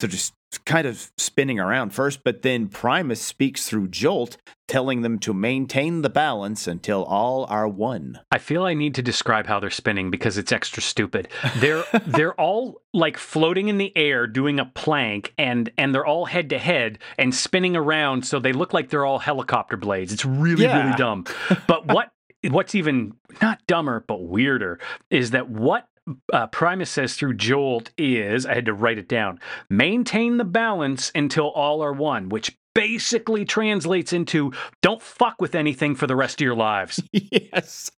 they're 0.00 0.08
just 0.08 0.32
kind 0.58 0.86
of 0.86 1.10
spinning 1.18 1.58
around 1.58 1.90
first, 1.90 2.24
but 2.24 2.42
then 2.42 2.68
Primus 2.68 3.20
speaks 3.20 3.68
through 3.68 3.88
Jolt, 3.88 4.36
telling 4.66 5.02
them 5.02 5.18
to 5.20 5.34
maintain 5.34 6.02
the 6.02 6.08
balance 6.08 6.66
until 6.66 7.04
all 7.04 7.44
are 7.50 7.68
one. 7.68 8.20
I 8.30 8.38
feel 8.38 8.64
I 8.64 8.74
need 8.74 8.94
to 8.94 9.02
describe 9.02 9.46
how 9.46 9.60
they're 9.60 9.70
spinning 9.70 10.10
because 10.10 10.38
it's 10.38 10.52
extra 10.52 10.82
stupid. 10.82 11.28
They're 11.56 11.84
they're 12.06 12.34
all 12.40 12.80
like 12.92 13.18
floating 13.18 13.68
in 13.68 13.78
the 13.78 13.94
air 13.96 14.26
doing 14.26 14.58
a 14.60 14.64
plank 14.64 15.34
and 15.38 15.70
and 15.76 15.94
they're 15.94 16.06
all 16.06 16.24
head 16.24 16.50
to 16.50 16.58
head 16.58 16.98
and 17.18 17.34
spinning 17.34 17.76
around 17.76 18.24
so 18.26 18.38
they 18.38 18.52
look 18.52 18.72
like 18.72 18.88
they're 18.88 19.04
all 19.04 19.18
helicopter 19.18 19.76
blades. 19.76 20.12
It's 20.12 20.24
really 20.24 20.64
Yeah. 20.64 20.82
really 20.84 20.96
dumb. 20.96 21.24
But 21.66 21.86
what 21.86 22.10
what's 22.50 22.74
even 22.74 23.12
not 23.42 23.66
dumber 23.66 24.04
but 24.06 24.22
weirder 24.22 24.78
is 25.10 25.30
that 25.32 25.48
what 25.48 25.86
uh, 26.32 26.46
Primus 26.48 26.90
says 26.90 27.14
through 27.14 27.34
Jolt 27.34 27.90
is 27.96 28.46
I 28.46 28.54
had 28.54 28.66
to 28.66 28.74
write 28.74 28.98
it 28.98 29.08
down. 29.08 29.40
Maintain 29.70 30.36
the 30.36 30.44
balance 30.44 31.10
until 31.14 31.50
all 31.50 31.82
are 31.82 31.92
one, 31.92 32.28
which 32.28 32.56
basically 32.74 33.44
translates 33.44 34.12
into 34.12 34.52
don't 34.82 35.00
fuck 35.02 35.40
with 35.40 35.54
anything 35.54 35.94
for 35.94 36.06
the 36.06 36.16
rest 36.16 36.40
of 36.40 36.44
your 36.44 36.56
lives. 36.56 37.02
yes. 37.12 37.90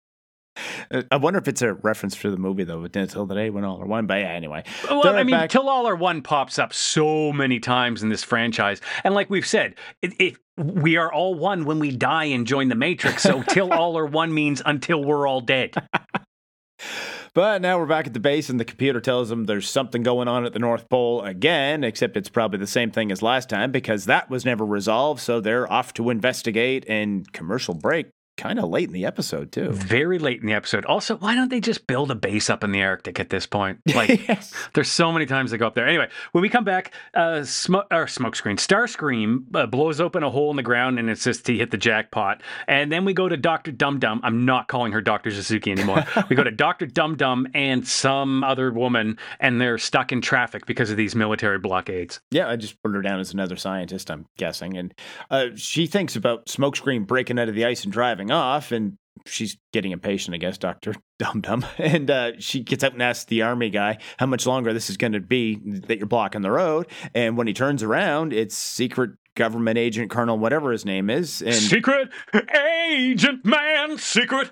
Uh, 0.89 1.01
I 1.12 1.18
wonder 1.18 1.39
if 1.39 1.48
it's 1.48 1.62
a 1.62 1.74
reference 1.74 2.15
to 2.22 2.32
the 2.32 2.38
movie 2.38 2.63
though, 2.63 2.82
But 2.82 2.96
until 2.96 3.25
the 3.25 3.36
day 3.36 3.50
when 3.50 3.65
all 3.65 3.82
are 3.82 3.86
one. 3.86 4.06
But 4.08 4.20
yeah, 4.20 4.30
anyway. 4.32 4.63
Well, 4.89 5.08
I 5.08 5.24
mean, 5.24 5.36
back- 5.36 5.50
Till 5.50 5.68
All 5.68 5.86
Are 5.88 5.96
One 5.96 6.22
pops 6.22 6.60
up 6.60 6.74
so 6.74 7.34
many 7.34 7.60
times 7.60 8.03
in 8.03 8.10
this 8.10 8.24
franchise, 8.24 8.80
and 9.03 9.13
like 9.13 9.30
we've 9.30 9.46
said, 9.46 9.75
it, 10.01 10.13
it, 10.20 10.36
we 10.58 10.96
are 10.96 11.12
all 11.12 11.36
one 11.36 11.65
when 11.65 11.80
we 11.80 11.91
die 11.96 12.25
and 12.25 12.48
join 12.48 12.70
the 12.70 12.75
Matrix. 12.75 13.24
So 13.24 13.44
Till 13.50 13.74
All 13.74 13.98
Are 13.98 14.06
One 14.06 14.34
means 14.34 14.62
until 14.65 15.03
we're 15.03 15.27
all 15.27 15.41
dead. 15.41 15.74
But 17.36 17.62
now 17.62 17.77
we're 17.77 17.86
back 17.86 18.08
at 18.08 18.13
the 18.13 18.22
base, 18.22 18.50
and 18.50 18.62
the 18.62 18.65
computer 18.65 19.01
tells 19.01 19.27
them 19.27 19.44
there's 19.44 19.70
something 19.70 20.04
going 20.04 20.30
on 20.30 20.46
at 20.46 20.54
the 20.54 20.60
North 20.60 20.88
Pole 20.88 21.22
again, 21.22 21.84
except 21.84 22.15
it's 22.15 22.30
probably 22.30 22.60
the 22.60 22.65
same 22.65 22.92
thing 22.92 23.12
as 23.12 23.22
last 23.22 23.50
time 23.50 23.74
because 23.74 24.06
that 24.06 24.30
was 24.30 24.46
never 24.46 24.65
resolved. 24.65 25.20
So 25.20 25.42
they're 25.42 25.70
off 25.70 25.94
to 25.96 26.10
investigate, 26.10 26.86
and 26.88 27.30
commercial 27.34 27.74
break 27.74 28.08
kind 28.38 28.60
of 28.60 28.70
late 28.70 28.88
in 28.88 28.94
the 28.94 29.06
episode, 29.06 29.51
too. 29.51 29.72
Very 29.72 30.20
late 30.20 30.42
in 30.42 30.48
the 30.48 30.54
episode. 30.54 30.86
Also, 30.86 31.18
why 31.18 31.36
don't 31.36 31.50
they 31.50 31.60
just 31.60 31.88
build 31.88 32.12
a 32.12 32.15
base 32.15 32.50
up 32.50 32.63
in 32.63 32.72
the 32.72 32.84
Arctic 32.84 33.20
at 33.20 33.30
this 33.30 33.46
point? 33.46 33.80
Like, 33.96 34.27
yes. 34.27 34.54
There's 34.74 34.92
so 34.92 35.10
many 35.13 35.25
times 35.25 35.51
they 35.51 35.58
go 35.58 35.68
up 35.68 35.74
there. 35.74 35.88
Anyway, 35.88 36.10
when 36.34 36.42
we 36.42 36.50
come 36.50 36.65
back, 36.65 36.94
uh, 37.13 37.46
smoke 37.46 37.88
or 37.92 38.08
smoke 38.08 38.36
screen, 38.36 38.58
Starscream 38.58 39.46
uh, 39.56 39.68
blows 39.68 40.01
open 40.01 40.22
a 40.22 40.30
hole 40.30 40.50
in 40.50 40.58
the 40.58 40.63
ground 40.63 41.00
and 41.00 41.10
insists 41.10 41.48
he 41.48 41.60
hit 41.60 41.72
the 41.72 41.77
jackpot. 41.77 42.42
And 42.68 42.92
then 42.92 43.06
we 43.06 43.13
go 43.13 43.30
to 43.30 43.38
Doctor 43.38 43.72
Dum 43.72 44.00
Dum. 44.00 44.20
I'm 44.22 44.44
not 44.44 44.68
calling 44.68 44.92
her 44.92 45.00
Doctor 45.00 45.32
Suzuki 45.32 45.72
anymore. 45.72 46.04
we 46.30 46.36
go 46.36 46.44
to 46.44 46.51
Doctor 46.51 46.86
Dum 46.86 47.15
Dum 47.15 47.48
and 47.54 47.88
some 47.88 48.44
other 48.44 48.70
woman, 48.74 49.18
and 49.39 49.62
they're 49.62 49.77
stuck 49.77 50.12
in 50.12 50.20
traffic 50.20 50.65
because 50.65 50.92
of 50.92 50.98
these 50.98 51.15
military 51.15 51.60
blockades. 51.60 52.20
Yeah, 52.32 52.50
I 52.50 52.58
just 52.58 52.82
put 52.84 52.94
her 52.94 53.01
down 53.01 53.22
as 53.22 53.32
another 53.34 53.56
scientist, 53.56 54.12
I'm 54.12 54.25
guessing. 54.36 54.75
And 54.75 54.94
uh, 55.32 55.48
she 55.56 55.88
thinks 55.88 56.18
about 56.18 56.48
Smokescreen 56.48 57.08
breaking 57.08 57.39
out 57.39 57.48
of 57.48 57.56
the 57.56 57.63
ice 57.63 57.86
and 57.86 57.94
driving 57.94 58.25
off, 58.32 58.72
and 58.72 58.98
she's 59.25 59.58
getting 59.74 59.91
impatient, 59.91 60.36
I 60.36 60.38
guess, 60.38 60.58
Dr. 60.58 60.96
Dum 61.20 61.41
Dum. 61.41 61.65
And 61.77 62.10
uh, 62.10 62.32
she 62.39 62.62
gets 62.62 62.84
up 62.84 62.94
and 62.94 63.01
asks 63.01 63.25
the 63.25 63.41
army 63.41 63.70
guy 63.70 64.00
how 64.17 64.25
much 64.25 64.46
longer 64.46 64.74
this 64.74 64.89
is 64.89 64.98
going 64.98 65.13
to 65.13 65.20
be 65.20 65.60
that 65.88 65.98
you're 65.98 66.08
blocking 66.08 66.41
the 66.41 66.51
road. 66.51 66.88
And 67.13 67.38
when 67.38 67.48
he 67.48 67.53
turns 67.53 67.84
around, 67.84 68.34
it's 68.34 68.58
secret 68.58 69.12
government 69.36 69.77
agent 69.77 70.10
Colonel, 70.10 70.38
whatever 70.38 70.72
his 70.72 70.86
name 70.86 71.10
is. 71.10 71.41
And 71.41 71.53
Secret 71.55 72.10
Agent 72.34 73.46
Man, 73.46 73.98
Secret 73.98 74.51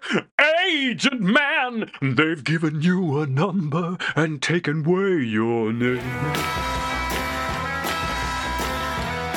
Agent 0.65 1.21
Man. 1.21 1.89
They've 2.01 2.43
given 2.43 2.81
you 2.81 3.19
a 3.19 3.27
number 3.27 3.97
and 4.15 4.41
taken 4.41 4.85
away 4.85 5.23
your 5.23 5.71
name. 5.73 6.01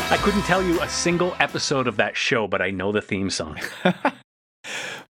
I 0.08 0.18
couldn't 0.22 0.42
tell 0.42 0.62
you 0.62 0.80
a 0.80 0.88
single 0.88 1.34
episode 1.40 1.88
of 1.88 1.96
that 1.96 2.16
show, 2.16 2.46
but 2.46 2.62
I 2.62 2.70
know 2.70 2.92
the 2.92 3.02
theme 3.02 3.30
song. 3.30 3.58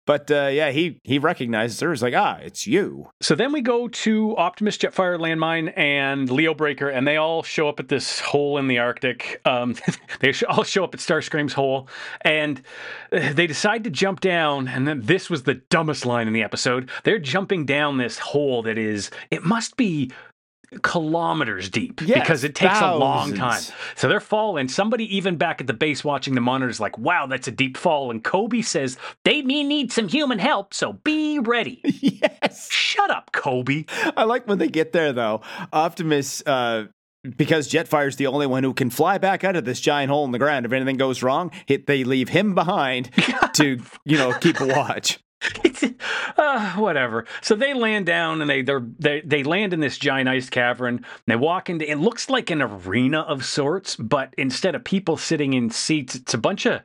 But 0.06 0.30
uh, 0.30 0.48
yeah, 0.52 0.70
he 0.70 1.00
he 1.02 1.18
recognizes 1.18 1.80
her. 1.80 1.90
He's 1.90 2.02
like, 2.02 2.14
ah, 2.14 2.38
it's 2.40 2.66
you. 2.66 3.10
So 3.20 3.34
then 3.34 3.52
we 3.52 3.60
go 3.60 3.88
to 3.88 4.36
Optimus, 4.36 4.78
Jetfire, 4.78 5.18
Landmine, 5.18 5.76
and 5.76 6.30
Leo 6.30 6.54
Breaker, 6.54 6.88
and 6.88 7.06
they 7.06 7.16
all 7.16 7.42
show 7.42 7.68
up 7.68 7.80
at 7.80 7.88
this 7.88 8.20
hole 8.20 8.56
in 8.56 8.68
the 8.68 8.78
Arctic. 8.78 9.40
Um, 9.44 9.74
they 10.20 10.32
all 10.48 10.62
show 10.62 10.84
up 10.84 10.94
at 10.94 11.00
Starscream's 11.00 11.52
hole, 11.52 11.88
and 12.22 12.62
uh, 13.12 13.32
they 13.32 13.46
decide 13.46 13.84
to 13.84 13.90
jump 13.90 14.20
down. 14.20 14.68
And 14.68 14.86
then 14.86 15.02
this 15.02 15.28
was 15.28 15.42
the 15.42 15.54
dumbest 15.54 16.06
line 16.06 16.28
in 16.28 16.32
the 16.32 16.42
episode. 16.42 16.88
They're 17.02 17.18
jumping 17.18 17.66
down 17.66 17.98
this 17.98 18.18
hole 18.18 18.62
that 18.62 18.78
is, 18.78 19.10
it 19.30 19.44
must 19.44 19.76
be 19.76 20.12
kilometers 20.82 21.68
deep 21.70 22.00
Yes, 22.02 22.20
because 22.20 22.44
it 22.44 22.54
takes 22.54 22.80
a 22.80 22.96
long 22.96 23.34
time. 23.34 23.62
So 23.94 24.08
they're 24.08 24.20
falling. 24.20 24.68
Somebody 24.68 25.16
even 25.16 25.36
back 25.36 25.60
at 25.60 25.66
the 25.66 25.72
base 25.72 26.04
watching 26.04 26.34
the 26.34 26.40
monitor 26.40 26.68
is 26.68 26.80
like, 26.80 26.98
wow, 26.98 27.26
that's 27.26 27.48
a 27.48 27.50
deep 27.50 27.76
fall. 27.76 28.10
And 28.10 28.22
Coby 28.22 28.64
says, 28.64 28.98
they 29.24 29.42
may 29.42 29.62
need 29.62 29.92
some 29.92 30.08
human 30.08 30.38
help, 30.38 30.74
so 30.74 30.94
be 30.94 31.38
ready. 31.38 31.80
yes. 31.84 32.70
Shut 32.70 33.10
up, 33.10 33.32
Coby. 33.32 33.88
I 34.16 34.24
like 34.24 34.46
when 34.46 34.58
they 34.58 34.68
get 34.68 34.92
there 34.92 35.12
though. 35.12 35.42
Optimus, 35.72 36.42
uh, 36.46 36.86
because 37.36 37.68
Jetfire's 37.68 38.16
the 38.16 38.26
only 38.28 38.46
one 38.46 38.62
who 38.62 38.72
can 38.72 38.90
fly 38.90 39.18
back 39.18 39.44
out 39.44 39.56
of 39.56 39.64
this 39.64 39.80
giant 39.80 40.10
hole 40.10 40.24
in 40.24 40.32
the 40.32 40.38
ground. 40.38 40.66
If 40.66 40.72
anything 40.72 40.96
goes 40.96 41.22
wrong, 41.22 41.50
hit, 41.66 41.86
they 41.86 42.04
leave 42.04 42.28
him 42.28 42.54
behind 42.54 43.10
to 43.54 43.80
you 44.04 44.16
know 44.16 44.32
keep 44.38 44.60
a 44.60 44.66
watch. 44.66 45.18
It's, 45.64 45.82
uh, 46.36 46.72
whatever. 46.76 47.26
So 47.40 47.54
they 47.54 47.74
land 47.74 48.06
down 48.06 48.40
and 48.40 48.50
they 48.50 48.62
they're, 48.62 48.84
they 48.98 49.20
they 49.22 49.42
land 49.42 49.72
in 49.72 49.80
this 49.80 49.98
giant 49.98 50.28
ice 50.28 50.50
cavern. 50.50 51.04
They 51.26 51.36
walk 51.36 51.70
into 51.70 51.90
it 51.90 51.98
looks 51.98 52.28
like 52.30 52.50
an 52.50 52.62
arena 52.62 53.20
of 53.20 53.44
sorts, 53.44 53.96
but 53.96 54.34
instead 54.38 54.74
of 54.74 54.84
people 54.84 55.16
sitting 55.16 55.52
in 55.52 55.70
seats, 55.70 56.14
it's 56.14 56.34
a 56.34 56.38
bunch 56.38 56.66
of 56.66 56.82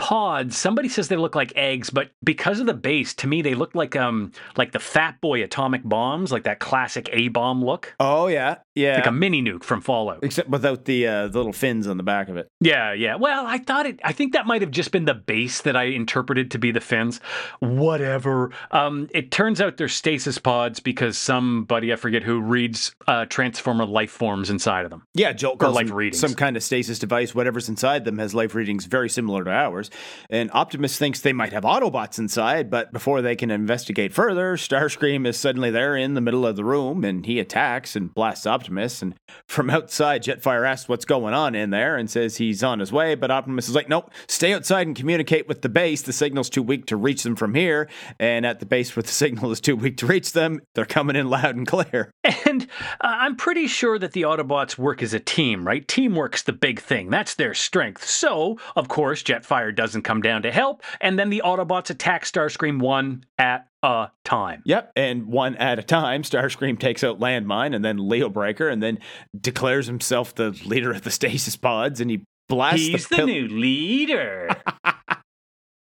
pods. 0.00 0.56
Somebody 0.56 0.88
says 0.88 1.08
they 1.08 1.16
look 1.16 1.34
like 1.34 1.52
eggs, 1.56 1.90
but 1.90 2.10
because 2.24 2.58
of 2.58 2.66
the 2.66 2.74
base, 2.74 3.14
to 3.14 3.26
me 3.26 3.42
they 3.42 3.54
look 3.54 3.74
like 3.74 3.94
um 3.96 4.32
like 4.56 4.72
the 4.72 4.78
Fat 4.78 5.20
Boy 5.20 5.42
atomic 5.44 5.82
bombs, 5.84 6.32
like 6.32 6.44
that 6.44 6.58
classic 6.58 7.08
A 7.12 7.28
bomb 7.28 7.64
look, 7.64 7.94
Oh 8.00 8.26
yeah, 8.26 8.56
yeah. 8.74 8.96
like 8.96 9.06
a 9.06 9.12
mini 9.12 9.42
nuke 9.42 9.62
from 9.62 9.80
Fallout. 9.80 10.20
Except 10.22 10.48
without 10.48 10.86
the 10.86 11.06
uh, 11.06 11.28
the 11.28 11.36
little 11.38 11.52
fins 11.52 11.86
on 11.86 11.96
the 11.98 12.02
back 12.02 12.28
of 12.28 12.36
it. 12.36 12.48
Yeah, 12.60 12.92
yeah. 12.92 13.16
Well, 13.16 13.46
I 13.46 13.58
thought 13.58 13.86
it. 13.86 14.00
I 14.02 14.12
think 14.12 14.32
that 14.32 14.46
might 14.46 14.62
have 14.62 14.70
just 14.70 14.90
been 14.90 15.04
the 15.04 15.14
base 15.14 15.60
that 15.62 15.76
I 15.76 15.84
interpreted 15.84 16.50
to 16.52 16.58
be 16.58 16.70
the 16.72 16.80
fins. 16.80 17.20
Whatever. 17.60 18.50
Um, 18.70 19.08
it 19.12 19.30
turns 19.30 19.60
out 19.60 19.76
they're 19.76 19.88
stasis 19.88 20.38
pods 20.38 20.80
because 20.80 21.16
somebody 21.18 21.92
I 21.92 21.96
forget 21.96 22.22
who 22.22 22.40
reads 22.40 22.94
uh, 23.06 23.26
transformer 23.26 23.84
life 23.86 24.10
forms 24.10 24.50
inside 24.50 24.84
of 24.84 24.90
them. 24.90 25.02
Yeah, 25.14 25.32
Jolt 25.32 25.58
calls 25.58 25.74
life 25.74 25.90
readings. 25.90 26.20
some 26.20 26.34
kind 26.34 26.56
of 26.56 26.62
stasis 26.62 26.98
device. 26.98 27.34
Whatever's 27.34 27.68
inside 27.68 28.04
them 28.04 28.18
has 28.18 28.34
life 28.34 28.54
readings 28.54 28.86
very 28.86 29.08
similar 29.08 29.44
to 29.44 29.50
ours. 29.50 29.89
And 30.28 30.50
Optimus 30.52 30.98
thinks 30.98 31.20
they 31.20 31.32
might 31.32 31.52
have 31.52 31.64
Autobots 31.64 32.18
inside, 32.18 32.70
but 32.70 32.92
before 32.92 33.22
they 33.22 33.36
can 33.36 33.50
investigate 33.50 34.12
further, 34.12 34.56
Starscream 34.56 35.26
is 35.26 35.36
suddenly 35.36 35.70
there 35.70 35.96
in 35.96 36.14
the 36.14 36.20
middle 36.20 36.46
of 36.46 36.56
the 36.56 36.64
room, 36.64 37.04
and 37.04 37.26
he 37.26 37.38
attacks 37.38 37.96
and 37.96 38.12
blasts 38.14 38.46
Optimus. 38.46 39.02
And 39.02 39.14
from 39.46 39.70
outside, 39.70 40.22
Jetfire 40.22 40.68
asks 40.68 40.88
what's 40.88 41.04
going 41.04 41.34
on 41.34 41.54
in 41.54 41.70
there 41.70 41.96
and 41.96 42.10
says 42.10 42.36
he's 42.36 42.62
on 42.62 42.80
his 42.80 42.92
way. 42.92 43.14
But 43.14 43.30
Optimus 43.30 43.68
is 43.68 43.74
like, 43.74 43.88
"Nope, 43.88 44.10
stay 44.28 44.52
outside 44.52 44.86
and 44.86 44.96
communicate 44.96 45.48
with 45.48 45.62
the 45.62 45.68
base. 45.68 46.02
The 46.02 46.12
signal's 46.12 46.50
too 46.50 46.62
weak 46.62 46.86
to 46.86 46.96
reach 46.96 47.22
them 47.22 47.36
from 47.36 47.54
here." 47.54 47.88
And 48.18 48.46
at 48.46 48.60
the 48.60 48.66
base, 48.66 48.94
where 48.94 49.02
the 49.02 49.08
signal 49.20 49.50
is 49.50 49.60
too 49.60 49.76
weak 49.76 49.96
to 49.98 50.06
reach 50.06 50.32
them, 50.32 50.60
they're 50.74 50.84
coming 50.84 51.16
in 51.16 51.28
loud 51.28 51.56
and 51.56 51.66
clear. 51.66 52.12
And 52.46 52.66
uh, 53.00 53.16
I'm 53.18 53.36
pretty 53.36 53.66
sure 53.66 53.98
that 53.98 54.12
the 54.12 54.22
Autobots 54.22 54.78
work 54.78 55.02
as 55.02 55.14
a 55.14 55.20
team, 55.20 55.66
right? 55.66 55.86
Teamwork's 55.86 56.42
the 56.42 56.52
big 56.52 56.80
thing. 56.80 57.10
That's 57.10 57.34
their 57.34 57.54
strength. 57.54 58.04
So, 58.08 58.58
of 58.76 58.88
course, 58.88 59.22
Jetfire 59.22 59.74
doesn't 59.80 60.02
come 60.02 60.20
down 60.20 60.42
to 60.42 60.52
help, 60.52 60.82
and 61.00 61.18
then 61.18 61.30
the 61.30 61.40
Autobots 61.42 61.88
attack 61.88 62.24
Starscream 62.24 62.80
one 62.80 63.24
at 63.38 63.66
a 63.82 64.10
time. 64.26 64.60
Yep, 64.66 64.92
and 64.94 65.24
one 65.24 65.56
at 65.56 65.78
a 65.78 65.82
time, 65.82 66.22
Starscream 66.22 66.78
takes 66.78 67.02
out 67.02 67.18
Landmine 67.18 67.74
and 67.74 67.82
then 67.82 67.96
Leo 67.96 68.28
Breaker, 68.28 68.68
and 68.68 68.82
then 68.82 68.98
declares 69.40 69.86
himself 69.86 70.34
the 70.34 70.50
leader 70.66 70.92
of 70.92 71.00
the 71.00 71.10
stasis 71.20 71.56
pods, 71.56 71.98
and 71.98 72.10
he 72.10 72.24
blasts 72.46 72.86
He's 72.86 73.08
the, 73.08 73.16
the 73.16 73.16
pil- 73.16 73.26
new 73.26 73.48
leader. 73.48 74.50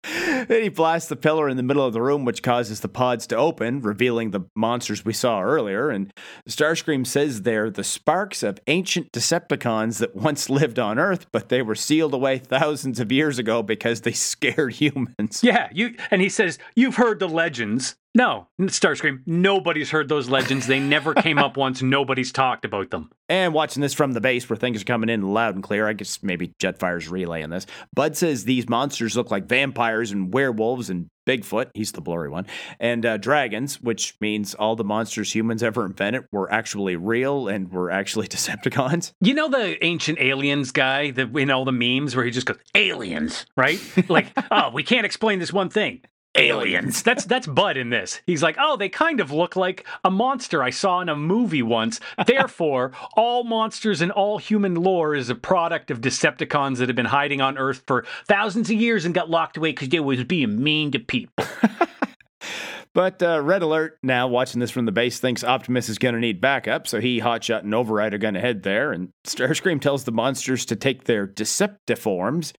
Then 0.03 0.63
he 0.63 0.69
blasts 0.69 1.09
the 1.09 1.17
pillar 1.17 1.49
in 1.49 1.57
the 1.57 1.63
middle 1.63 1.85
of 1.85 1.93
the 1.93 2.03
room, 2.03 2.25
which 2.25 2.43
causes 2.43 2.81
the 2.81 2.89
pods 2.89 3.27
to 3.29 3.37
open, 3.37 3.81
revealing 3.81 4.31
the 4.31 4.43
monsters 4.57 5.05
we 5.05 5.13
saw 5.13 5.41
earlier. 5.41 5.91
And 5.91 6.13
Starscream 6.49 7.07
says 7.07 7.43
they're 7.43 7.71
the 7.71 7.85
sparks 7.85 8.43
of 8.43 8.59
ancient 8.67 9.13
Decepticons 9.13 9.99
that 9.99 10.17
once 10.17 10.51
lived 10.51 10.79
on 10.79 10.99
Earth, 10.99 11.27
but 11.33 11.49
they 11.49 11.63
were 11.63 11.75
sealed 11.75 12.15
away 12.15 12.39
thousands 12.39 13.01
of 13.01 13.13
years 13.13 13.39
ago 13.39 13.63
because 13.63 14.01
they 14.01 14.13
scared 14.33 14.75
humans. 14.75 15.43
Yeah, 15.43 15.69
you 15.73 15.97
and 16.11 16.21
he 16.21 16.29
says, 16.29 16.59
You've 16.75 16.97
heard 16.97 17.19
the 17.19 17.29
legends. 17.29 17.97
No, 18.15 18.49
Starscream, 18.61 19.23
nobody's 19.25 19.91
heard 19.91 20.09
those 20.09 20.29
legends. 20.29 20.67
They 20.67 20.81
never 20.81 21.15
came 21.15 21.39
up 21.39 21.57
once. 21.57 21.81
Nobody's 21.81 22.31
talked 22.31 22.67
about 22.67 22.91
them. 22.91 23.11
And 23.31 23.55
watching 23.55 23.81
this 23.81 23.95
from 23.95 24.13
the 24.13 24.21
base 24.21 24.49
where 24.51 24.57
things 24.59 24.83
are 24.83 24.85
coming 24.85 25.09
in 25.09 25.23
loud 25.23 25.55
and 25.55 25.65
clear, 25.65 25.89
I 25.89 25.95
guess 25.95 26.23
maybe 26.23 26.53
Jetfire's 26.61 27.09
relaying 27.09 27.49
this. 27.49 27.67
Bud 27.95 28.15
says 28.15 28.45
these 28.45 28.69
monsters 28.69 29.17
look 29.17 29.31
like 29.31 29.47
vampires 29.47 30.11
and 30.11 30.33
werewolves 30.33 30.91
and 30.91 31.09
Bigfoot, 31.27 31.71
he's 31.75 31.93
the 31.93 32.01
blurry 32.01 32.29
one, 32.29 32.47
and 32.81 33.07
uh, 33.07 33.17
dragons, 33.17 33.81
which 33.81 34.17
means 34.21 34.55
all 34.55 34.75
the 34.75 34.85
monsters 34.85 35.33
humans 35.33 35.63
ever 35.63 35.87
invented 35.87 36.25
were 36.33 36.53
actually 36.53 36.97
real 36.97 37.47
and 37.47 37.71
were 37.71 37.91
actually 37.91 38.27
Decepticons. 38.33 39.13
You 39.21 39.35
know 39.35 39.49
the 39.49 39.83
ancient 39.85 40.19
aliens 40.19 40.73
guy 40.73 41.13
that 41.13 41.37
in 41.37 41.51
all 41.51 41.65
the 41.65 41.73
memes 41.73 42.17
where 42.17 42.25
he 42.25 42.33
just 42.33 42.47
goes, 42.47 42.59
Aliens, 42.75 43.47
right? 43.57 43.81
Like, 44.09 44.33
oh, 44.51 44.71
we 44.73 44.83
can't 44.83 45.07
explain 45.07 45.39
this 45.39 45.53
one 45.53 45.69
thing. 45.71 46.03
Aliens. 46.35 47.03
That's 47.13 47.25
that's 47.25 47.47
Bud 47.47 47.77
in 47.77 47.91
this. 47.91 48.21
He's 48.27 48.43
like, 48.43 48.57
oh, 48.59 48.77
they 48.77 48.89
kind 48.89 49.21
of 49.21 49.33
look 49.33 49.57
like 49.57 49.87
a 50.05 50.11
monster 50.11 50.63
I 50.63 50.71
saw 50.71 51.01
in 51.01 51.09
a 51.09 51.17
movie 51.17 51.63
once. 51.63 52.01
Therefore, 52.27 52.93
all 53.17 53.45
monsters 53.45 54.01
and 54.01 54.11
all 54.13 54.39
human 54.39 54.75
lore 54.75 55.15
is 55.15 55.29
a 55.29 55.35
product 55.35 55.91
of 55.91 56.01
Decepticons 56.01 56.79
that 56.79 56.89
have 56.89 56.97
been 56.97 57.07
hiding 57.07 57.41
on 57.41 57.59
Earth 57.59 57.83
for 57.87 58.07
thousands 58.27 58.71
of 58.71 58.77
years 58.77 59.05
and 59.05 59.15
got 59.15 59.31
locked 59.31 59.57
away 59.57 59.73
because 59.73 59.89
they 59.89 60.01
was 60.01 60.25
being 60.25 60.63
mean 60.63 60.91
to 60.93 60.99
people. 60.99 61.45
But 62.95 63.23
uh, 63.23 63.41
Red 63.41 63.63
Alert, 63.63 63.99
now 64.03 64.29
watching 64.29 64.61
this 64.61 64.71
from 64.71 64.85
the 64.85 64.93
base, 64.93 65.19
thinks 65.19 65.43
Optimus 65.43 65.89
is 65.89 65.97
going 65.97 66.15
to 66.15 66.21
need 66.21 66.43
backup, 66.43 66.87
so 66.87 67.01
he, 67.01 67.21
Hotshot, 67.21 67.61
and 67.61 67.75
Override 67.75 68.13
are 68.13 68.19
going 68.19 68.35
to 68.35 68.41
head 68.41 68.63
there. 68.65 68.93
And 68.93 69.09
Starscream 69.25 69.81
tells 69.81 70.05
the 70.05 70.13
monsters 70.13 70.67
to 70.67 70.77
take 70.77 71.05
their 71.05 71.27
Deceptiforms, 71.27 72.53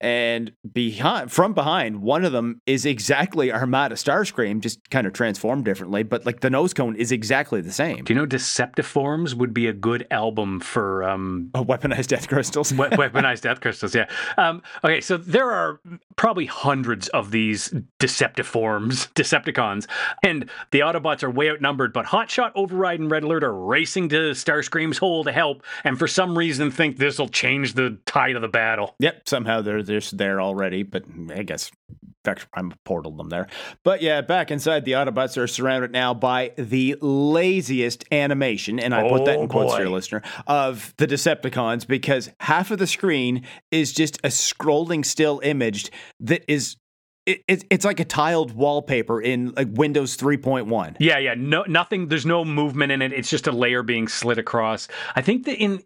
and 0.00 0.52
behind, 0.72 1.30
from 1.30 1.52
behind, 1.54 2.02
one 2.02 2.24
of 2.24 2.32
them 2.32 2.60
is 2.66 2.86
exactly 2.86 3.52
Armada 3.52 3.94
Starscream, 3.96 4.60
just 4.60 4.88
kind 4.90 5.06
of 5.06 5.12
transformed 5.12 5.64
differently, 5.64 6.02
but 6.02 6.24
like 6.24 6.40
the 6.40 6.50
nose 6.50 6.72
cone 6.74 6.96
is 6.96 7.12
exactly 7.12 7.60
the 7.60 7.72
same. 7.72 8.04
Do 8.04 8.12
you 8.14 8.18
know 8.18 8.26
Deceptiforms 8.26 9.34
would 9.34 9.52
be 9.52 9.66
a 9.66 9.72
good 9.72 10.06
album 10.10 10.60
for 10.60 11.02
um, 11.04 11.50
Oh, 11.54 11.64
weaponized 11.64 12.08
death 12.08 12.28
crystals. 12.28 12.72
We- 12.72 12.78
weaponized 12.86 13.42
death 13.42 13.60
crystals 13.60 13.94
yeah 13.94 14.08
um, 14.36 14.62
okay 14.84 15.00
so 15.00 15.16
there 15.16 15.50
are 15.50 15.80
probably 16.16 16.46
hundreds 16.46 17.08
of 17.08 17.30
these 17.30 17.72
deceptiforms 17.98 19.12
decepticons 19.14 19.86
and 20.22 20.48
the 20.70 20.80
autobots 20.80 21.22
are 21.22 21.30
way 21.30 21.50
outnumbered 21.50 21.92
but 21.92 22.06
hotshot 22.06 22.52
override 22.54 23.00
and 23.00 23.10
red 23.10 23.22
alert 23.22 23.42
are 23.44 23.54
racing 23.54 24.08
to 24.08 24.16
starscream's 24.32 24.98
hole 24.98 25.24
to 25.24 25.32
help 25.32 25.62
and 25.84 25.98
for 25.98 26.06
some 26.06 26.36
reason 26.36 26.70
think 26.70 26.96
this 26.98 27.18
will 27.18 27.28
change 27.28 27.74
the 27.74 27.96
tide 28.06 28.36
of 28.36 28.42
the 28.42 28.48
battle 28.48 28.94
Yep, 28.98 29.28
somehow 29.28 29.60
they're 29.62 29.82
just 29.90 30.16
there 30.16 30.40
already, 30.40 30.82
but 30.82 31.04
I 31.34 31.42
guess 31.42 31.70
Vector 32.24 32.46
Prime 32.52 32.72
portaled 32.86 33.16
them 33.16 33.28
there. 33.30 33.46
But 33.82 34.02
yeah, 34.02 34.20
back 34.20 34.50
inside, 34.50 34.84
the 34.84 34.92
Autobots 34.92 35.36
are 35.36 35.46
surrounded 35.46 35.90
now 35.92 36.12
by 36.14 36.52
the 36.56 36.96
laziest 37.00 38.04
animation, 38.12 38.78
and 38.78 38.94
I 38.94 39.08
put 39.08 39.24
that 39.24 39.38
Oh, 39.38 39.42
in 39.42 39.48
quotes 39.48 39.74
here, 39.76 39.86
boy. 39.86 39.92
listener, 39.92 40.22
of 40.46 40.92
the 40.98 41.06
Decepticons 41.06 41.86
because 41.86 42.30
half 42.40 42.70
of 42.70 42.78
the 42.78 42.86
screen 42.86 43.46
is 43.70 43.92
just 43.92 44.18
a 44.18 44.28
scrolling 44.28 45.04
still 45.04 45.40
image 45.42 45.90
that 46.20 46.44
is. 46.50 46.76
It, 47.26 47.44
it, 47.46 47.64
it's 47.70 47.84
like 47.84 48.00
a 48.00 48.04
tiled 48.04 48.52
wallpaper 48.52 49.20
in 49.20 49.52
like 49.52 49.68
Windows 49.72 50.16
3.1. 50.16 50.96
yeah 51.00 51.18
yeah 51.18 51.34
no 51.36 51.62
nothing 51.68 52.08
there's 52.08 52.24
no 52.24 52.46
movement 52.46 52.90
in 52.92 53.02
it 53.02 53.12
it's 53.12 53.28
just 53.28 53.46
a 53.46 53.52
layer 53.52 53.82
being 53.82 54.08
slid 54.08 54.38
across 54.38 54.88
i 55.14 55.20
think 55.20 55.44
that 55.44 55.56
in 55.62 55.82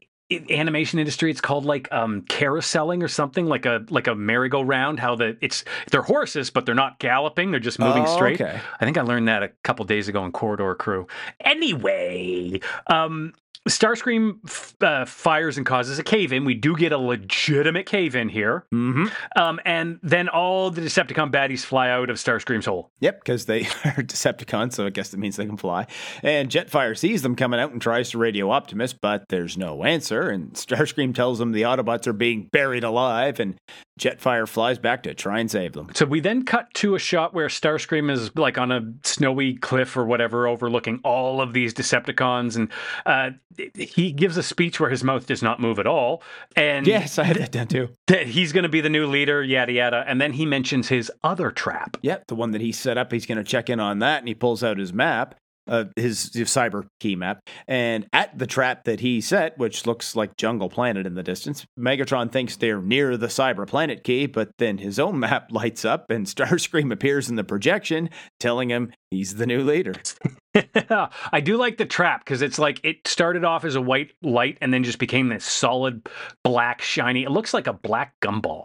animation 0.51 0.99
industry 0.99 1.31
it's 1.31 1.41
called 1.41 1.65
like 1.65 1.91
um 1.93 2.23
carouseling 2.23 3.03
or 3.03 3.09
something 3.09 3.47
like 3.47 3.67
a 3.67 3.85
like 3.91 4.07
a 4.07 4.15
merry-go-round 4.15 5.01
how 5.01 5.15
the 5.15 5.37
it's 5.41 5.65
they're 5.91 6.03
horses 6.03 6.51
but 6.51 6.67
they're 6.67 6.75
not 6.75 6.99
galloping 6.99 7.51
they're 7.51 7.61
just 7.61 7.79
moving 7.79 8.05
Oh, 8.07 8.15
straight 8.15 8.41
okay. 8.41 8.61
i 8.81 8.85
think 8.85 8.97
i 8.99 9.03
learned 9.03 9.29
that 9.29 9.43
a 9.43 9.49
couple 9.63 9.85
days 9.85 10.09
ago 10.09 10.25
in 10.25 10.33
corridor 10.33 10.75
crew 10.75 11.07
anyway 11.41 12.61
um 12.89 13.33
Starscream 13.69 14.39
f- 14.47 14.75
uh, 14.83 15.05
fires 15.07 15.57
and 15.57 15.65
causes 15.65 15.99
a 15.99 16.03
cave 16.03 16.33
in. 16.33 16.45
We 16.45 16.55
do 16.55 16.77
get 16.77 16.93
a 16.93 16.99
legitimate 16.99 17.87
cave 17.87 18.15
in 18.15 18.29
here. 18.29 18.67
Mm-hmm. 18.73 19.07
Um, 19.41 19.61
and 19.65 19.99
then 20.03 20.29
all 20.29 20.71
the 20.71 20.83
Decepticon 20.83 21.33
baddies 21.33 21.65
fly 21.65 21.89
out 21.89 22.11
of 22.11 22.17
Starscream's 22.17 22.67
hole. 22.67 22.91
Yep, 23.01 23.21
because 23.21 23.47
they 23.47 23.61
are 23.85 24.03
Decepticons, 24.03 24.75
so 24.75 24.87
I 24.87 24.91
guess 24.91 25.11
that 25.11 25.19
means 25.19 25.37
they 25.37 25.47
can 25.47 25.57
fly. 25.57 25.87
And 26.23 26.51
Jetfire 26.51 26.97
sees 26.97 27.23
them 27.23 27.37
coming 27.37 27.59
out 27.59 27.73
and 27.73 27.81
tries 27.81 28.11
to 28.11 28.19
radio 28.19 28.51
Optimus, 28.51 28.93
but 28.93 29.25
there's 29.29 29.57
no 29.57 29.85
answer. 29.85 30.29
And 30.29 30.53
Starscream 30.53 31.15
tells 31.15 31.39
them 31.39 31.53
the 31.53 31.63
Autobots 31.63 32.07
are 32.07 32.13
being 32.13 32.49
buried 32.53 32.85
alive, 32.85 33.41
and 33.41 33.57
Jetfire 33.99 34.49
flies 34.49 34.79
back 34.79 35.05
to 35.05 35.15
try 35.15 35.39
and 35.39 35.51
save 35.51 35.73
them. 35.73 35.91
So 35.95 36.05
we 36.05 36.21
then 36.21 36.45
cut 36.45 36.73
to 36.75 36.97
a 36.97 36.99
shot 36.99 37.33
where 37.33 37.47
Starscream 37.47 38.11
is 38.11 38.35
like 38.37 38.59
on 38.59 38.73
a 38.73 38.93
snowy 39.05 39.55
cliff 39.55 39.97
or 39.97 40.05
whatever, 40.05 40.49
overlooking 40.49 41.01
all 41.05 41.41
of 41.41 41.53
these 41.53 41.73
Decepticons, 41.73 42.57
and 42.57 42.71
uh, 43.07 43.31
he 43.75 44.13
gives 44.13 44.37
a 44.37 44.43
speech 44.43 44.81
where 44.81 44.91
his 44.91 45.05
mouth 45.05 45.27
does 45.27 45.43
not 45.43 45.61
move 45.61 45.79
at 45.79 45.87
all. 45.87 46.23
And 46.57 46.87
Yes, 46.87 47.19
I 47.19 47.25
had 47.25 47.37
that 47.37 47.53
down 47.53 47.69
too. 47.69 47.89
that 48.09 48.27
he's 48.27 48.53
going 48.53 48.63
to 48.65 48.69
be 48.69 48.81
the 48.81 48.89
new 48.91 49.07
leader, 49.07 49.43
yada 49.43 49.73
yada. 49.73 50.05
And 50.07 50.21
then 50.21 50.33
he 50.33 50.47
mentions 50.47 50.89
his 50.89 51.11
other 51.23 51.51
trap. 51.51 51.97
Yep, 52.03 52.27
the 52.29 52.35
one 52.35 52.51
that 52.53 52.61
he 52.61 52.73
set 52.73 52.99
up, 52.99 53.13
he's 53.13 53.27
going 53.27 53.39
to 53.39 53.45
check 53.45 53.69
in 53.71 53.81
on 53.81 53.99
that, 54.01 54.19
and 54.21 54.29
he 54.29 54.35
pulls 54.35 54.63
out 54.65 54.79
his 54.79 54.93
map, 54.93 55.35
uh, 55.67 55.85
his, 55.97 56.33
his 56.33 56.49
cyber 56.49 56.87
key 57.01 57.17
map, 57.17 57.41
and 57.67 58.07
at 58.13 58.39
the 58.39 58.47
trap 58.47 58.85
that 58.85 59.01
he 59.01 59.21
set, 59.21 59.57
which 59.59 59.87
looks 59.87 60.17
like 60.17 60.37
Jungle 60.37 60.69
Planet 60.69 61.07
in 61.07 61.15
the 61.15 61.23
distance, 61.23 61.67
Megatron 61.79 62.31
thinks 62.31 62.57
they're 62.57 62.81
near 62.81 63.17
the 63.17 63.27
cyber 63.29 63.67
planet 63.67 64.05
key, 64.05 64.27
but 64.27 64.51
then 64.59 64.79
his 64.79 64.99
own 64.99 65.19
map 65.21 65.49
lights 65.51 65.85
up, 65.85 66.11
and 66.11 66.27
Starscream 66.27 66.93
appears 66.93 67.29
in 67.29 67.37
the 67.37 67.45
projection, 67.45 68.11
telling 68.41 68.71
him 68.71 68.93
he's 69.11 69.37
the 69.37 69.47
new 69.47 69.63
leader. 69.63 69.95
I 71.33 71.41
do 71.41 71.57
like 71.57 71.79
the 71.79 71.87
trap 71.87 72.25
because 72.25 72.43
it's 72.43 72.59
like 72.59 72.81
it 72.85 73.07
started 73.07 73.45
off 73.45 73.65
as 73.65 73.75
a 73.75 73.81
white 73.81 74.13
light 74.23 74.59
and 74.61 74.73
then 74.73 74.85
just 74.85 74.99
became 74.99 75.29
this 75.29 75.45
solid 75.45 76.09
black 76.45 76.81
shiny. 76.81 77.25
It 77.25 77.31
looks 77.31 77.53
like 77.53 77.67
a 77.67 77.73
black 77.73 78.15
gumball. 78.23 78.65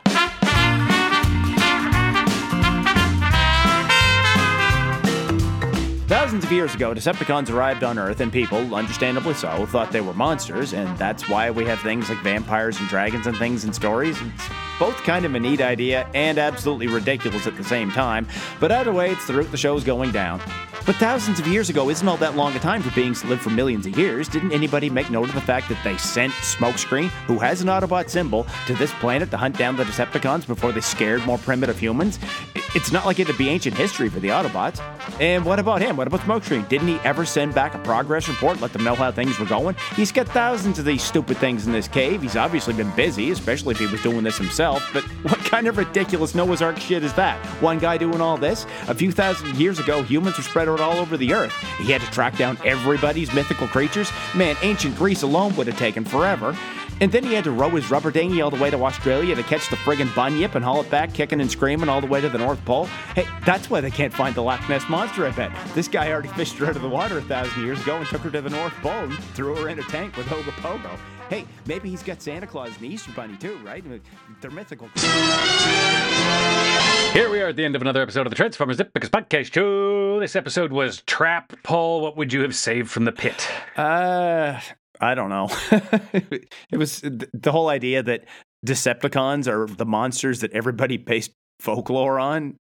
Thousands 6.10 6.44
of 6.44 6.52
years 6.52 6.74
ago, 6.74 6.96
Decepticons 6.96 7.52
arrived 7.52 7.84
on 7.84 8.00
Earth, 8.00 8.20
and 8.20 8.34
people, 8.34 8.74
understandably 8.74 9.36
so, 9.36 9.68
thought 9.68 9.92
they 9.92 10.02
were 10.02 10.16
monsters, 10.16 10.74
and 10.74 10.98
that's 10.98 11.30
why 11.30 11.52
we 11.52 11.66
have 11.66 11.80
things 11.82 12.10
like 12.10 12.18
vampires 12.24 12.80
and 12.80 12.90
dragons 12.90 13.28
and 13.28 13.38
things 13.38 13.64
in 13.64 13.72
stories. 13.72 14.18
It's 14.20 14.50
both 14.80 14.96
kind 15.04 15.26
of 15.26 15.36
a 15.36 15.40
neat 15.40 15.62
idea 15.62 16.10
and 16.14 16.38
absolutely 16.38 16.88
ridiculous 16.88 17.46
at 17.46 17.58
the 17.58 17.64
same 17.64 17.92
time, 17.92 18.28
but 18.60 18.72
either 18.72 18.92
way, 18.92 19.12
it's 19.12 19.28
the 19.28 19.34
route 19.34 19.52
the 19.52 19.58
show's 19.58 19.84
going 19.84 20.12
down. 20.12 20.42
But 20.86 20.96
thousands 20.96 21.40
of 21.40 21.46
years 21.46 21.70
ago 21.70 21.90
isn't 21.90 22.08
all 22.08 22.18
that 22.18 22.36
long 22.36 22.56
a 22.56 22.60
time 22.60 22.82
for 22.82 22.90
beings 22.96 23.22
to 23.22 23.28
live 23.28 23.42
for 23.42 23.52
millions 23.52 23.86
of 23.86 23.98
years. 23.98 24.28
Didn't 24.28 24.54
anybody 24.54 24.90
make 24.90 25.12
note 25.12 25.30
of 25.30 25.36
the 25.36 25.42
fact 25.42 25.70
that 25.70 25.78
they 25.84 25.98
sent 25.98 26.34
Smokescreen, 26.34 27.10
who 27.28 27.38
has 27.38 27.62
an 27.62 27.68
Autobot 27.68 28.10
symbol, 28.10 28.48
to 28.66 28.74
this 28.74 28.92
planet 28.94 29.30
to 29.32 29.38
hunt 29.38 29.58
down 29.58 29.76
the 29.76 29.84
Decepticons 29.84 30.48
before 30.48 30.72
they 30.72 30.82
scared 30.82 31.24
more 31.26 31.38
primitive 31.38 31.78
humans? 31.78 32.18
It's 32.76 32.92
not 32.92 33.06
like 33.06 33.20
it'd 33.20 33.38
be 33.38 33.50
ancient 33.50 33.76
history 33.76 34.10
for 34.10 34.20
the 34.20 34.30
Autobots. 34.30 34.80
And 35.20 35.44
what 35.44 35.60
about 35.60 35.82
him? 35.82 35.98
What 35.98 36.08
about 36.08 36.22
Smokescreen? 36.22 36.68
Didn't 36.70 36.88
he 36.88 36.96
ever 37.04 37.26
send 37.26 37.54
back 37.54 37.76
a 37.76 37.80
progress 37.80 38.28
report, 38.28 38.62
let 38.62 38.74
them 38.74 38.84
know 38.84 38.96
how 38.96 39.12
things 39.12 39.40
were 39.40 39.46
going? 39.46 39.76
He's 39.96 40.12
got 40.12 40.28
thousands 40.28 40.80
of 40.80 40.86
these 40.86 41.04
stupid 41.04 41.38
things 41.38 41.66
in 41.66 41.74
this 41.74 41.88
cave. 41.88 42.22
He's 42.22 42.36
obviously 42.36 42.74
been 42.74 42.92
busy, 42.96 43.32
especially 43.32 43.74
if 43.74 43.80
he 43.80 43.88
was 43.88 44.02
doing 44.02 44.24
this 44.24 44.38
himself. 44.38 44.69
But 44.94 45.04
what 45.24 45.40
kind 45.40 45.68
of 45.68 45.78
ridiculous 45.78 46.36
Noah's 46.36 46.62
Ark 46.62 46.80
shit 46.80 47.04
is 47.04 47.14
that? 47.14 47.44
One 47.62 47.80
guy 47.80 47.98
doing 47.98 48.22
all 48.22 48.38
this? 48.38 48.66
A 48.88 48.94
few 48.94 49.12
thousand 49.12 49.56
years 49.56 49.80
ago, 49.80 50.04
humans 50.04 50.38
were 50.38 50.44
spread 50.44 50.70
out 50.70 50.80
all 50.80 50.98
over 50.98 51.18
the 51.18 51.34
earth. 51.34 51.54
He 51.80 51.92
had 51.92 52.02
to 52.02 52.12
track 52.12 52.38
down 52.38 52.58
everybody's 52.64 53.34
mythical 53.34 53.68
creatures. 53.68 54.12
Man, 54.36 54.56
ancient 54.62 54.96
Greece 54.96 55.24
alone 55.24 55.56
would 55.56 55.68
have 55.68 55.78
taken 55.78 56.04
forever. 56.06 56.56
And 57.02 57.12
then 57.12 57.24
he 57.24 57.34
had 57.34 57.46
to 57.46 57.52
row 57.52 57.70
his 57.70 57.90
rubber 57.90 58.12
dinghy 58.12 58.42
all 58.42 58.50
the 58.50 58.62
way 58.62 58.70
to 58.70 58.84
Australia 58.84 59.36
to 59.36 59.44
catch 59.44 59.70
the 59.70 59.78
friggin' 59.78 60.14
bunyip 60.14 60.56
and 60.56 60.66
haul 60.66 60.82
it 60.82 60.90
back 60.90 61.14
kicking 61.14 61.40
and 61.40 61.50
screaming 61.50 61.88
all 61.88 62.02
the 62.02 62.08
way 62.08 62.20
to 62.20 62.28
the 62.30 62.38
North 62.38 62.64
Pole. 62.66 62.86
Hey, 63.16 63.26
that's 63.46 63.70
why 63.70 63.80
they 63.82 63.92
can't 63.92 64.14
find 64.14 64.36
the 64.36 64.44
Loch 64.44 64.68
Ness 64.68 64.88
Monster, 64.90 65.26
I 65.26 65.32
bet. 65.32 65.52
This 65.74 65.88
guy 65.88 66.12
already 66.12 66.28
fished 66.36 66.58
her 66.58 66.66
out 66.68 66.76
of 66.76 66.82
the 66.82 66.90
water 66.90 67.18
a 67.18 67.22
thousand 67.22 67.64
years 67.64 67.82
ago 67.82 67.98
and 67.98 68.08
took 68.08 68.22
her 68.22 68.32
to 68.32 68.42
the 68.42 68.50
North 68.50 68.74
Pole 68.82 68.92
and 68.92 69.18
threw 69.34 69.56
her 69.56 69.70
in 69.70 69.80
a 69.80 69.84
tank 69.84 70.18
with 70.18 70.26
Hoga 70.28 70.52
Pogo. 70.62 71.00
Hey, 71.30 71.46
maybe 71.68 71.90
he's 71.90 72.02
got 72.02 72.22
Santa 72.24 72.48
Claus 72.48 72.70
and 72.70 72.80
the 72.80 72.88
Easter 72.88 73.12
Bunny 73.12 73.38
too, 73.38 73.58
right? 73.64 73.84
They're 74.42 74.50
mythical. 74.50 74.90
Here 77.14 77.30
we 77.30 77.40
are 77.42 77.50
at 77.50 77.56
the 77.56 77.66
end 77.66 77.76
of 77.76 77.84
another 77.84 78.02
episode 78.02 78.26
of 78.26 78.32
the 78.32 78.36
Transformers 78.36 78.78
Nitpickers 78.78 79.10
Podcast 79.10 79.54
Show. 79.54 80.20
This 80.20 80.36
episode 80.36 80.72
was 80.72 81.02
Trap. 81.04 81.54
Paul, 81.62 82.02
what 82.02 82.18
would 82.18 82.34
you 82.34 82.42
have 82.42 82.56
saved 82.56 82.90
from 82.90 83.06
the 83.06 83.12
pit? 83.12 83.48
Uh, 83.78 84.60
I 85.00 85.16
don't 85.16 85.30
know. 85.30 85.48
it 86.72 86.78
was 86.78 87.02
the 87.02 87.52
whole 87.52 87.70
idea 87.70 88.04
that 88.04 88.26
Decepticons 88.66 89.48
are 89.48 89.68
the 89.68 89.86
monsters 89.86 90.42
that 90.42 90.52
everybody 90.52 90.98
based 90.98 91.32
folklore 91.60 92.20
on. 92.20 92.58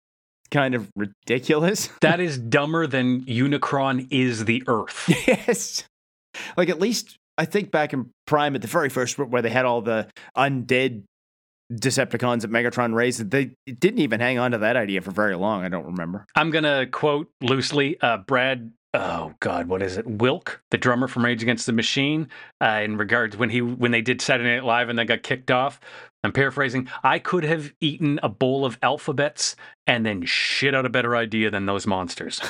Kind 0.50 0.74
of 0.74 0.90
ridiculous. 0.96 1.88
That 2.00 2.20
is 2.20 2.38
dumber 2.38 2.86
than 2.86 3.22
Unicron 3.22 4.08
is 4.10 4.44
the 4.44 4.62
Earth. 4.66 5.04
yes. 5.26 5.84
Like 6.56 6.68
at 6.68 6.80
least 6.80 7.16
I 7.38 7.44
think 7.44 7.70
back 7.70 7.92
in 7.92 8.10
Prime 8.26 8.54
at 8.54 8.62
the 8.62 8.68
very 8.68 8.88
first 8.88 9.18
where 9.18 9.42
they 9.42 9.50
had 9.50 9.64
all 9.64 9.80
the 9.80 10.08
undead 10.36 11.04
Decepticons 11.72 12.42
that 12.42 12.50
Megatron 12.50 12.94
raised, 12.94 13.30
they 13.30 13.52
didn't 13.66 14.00
even 14.00 14.20
hang 14.20 14.38
on 14.38 14.50
to 14.50 14.58
that 14.58 14.76
idea 14.76 15.00
for 15.00 15.10
very 15.10 15.34
long. 15.34 15.64
I 15.64 15.68
don't 15.68 15.86
remember. 15.86 16.26
I'm 16.36 16.50
going 16.50 16.64
to 16.64 16.86
quote 16.92 17.28
loosely 17.40 17.98
uh, 18.00 18.18
Brad. 18.18 18.70
Oh 18.94 19.34
God, 19.40 19.68
what 19.68 19.82
is 19.82 19.98
it? 19.98 20.06
Wilk, 20.06 20.62
the 20.70 20.78
drummer 20.78 21.08
from 21.08 21.24
Rage 21.24 21.42
Against 21.42 21.66
the 21.66 21.72
Machine, 21.74 22.28
uh, 22.62 22.82
in 22.84 22.98
regards 22.98 23.36
when 23.36 23.50
he 23.50 23.62
when 23.62 23.92
they 23.92 24.02
did 24.02 24.22
Saturday 24.22 24.54
Night 24.54 24.64
Live 24.64 24.90
and 24.90 24.98
they 24.98 25.06
got 25.06 25.24
kicked 25.24 25.50
off. 25.50 25.80
I'm 26.24 26.32
paraphrasing. 26.32 26.88
I 27.02 27.18
could 27.18 27.44
have 27.44 27.72
eaten 27.80 28.18
a 28.22 28.28
bowl 28.28 28.64
of 28.64 28.78
alphabets 28.82 29.54
and 29.86 30.04
then 30.06 30.24
shit 30.24 30.74
out 30.74 30.86
a 30.86 30.88
better 30.88 31.14
idea 31.14 31.50
than 31.50 31.66
those 31.66 31.86
monsters. 31.86 32.40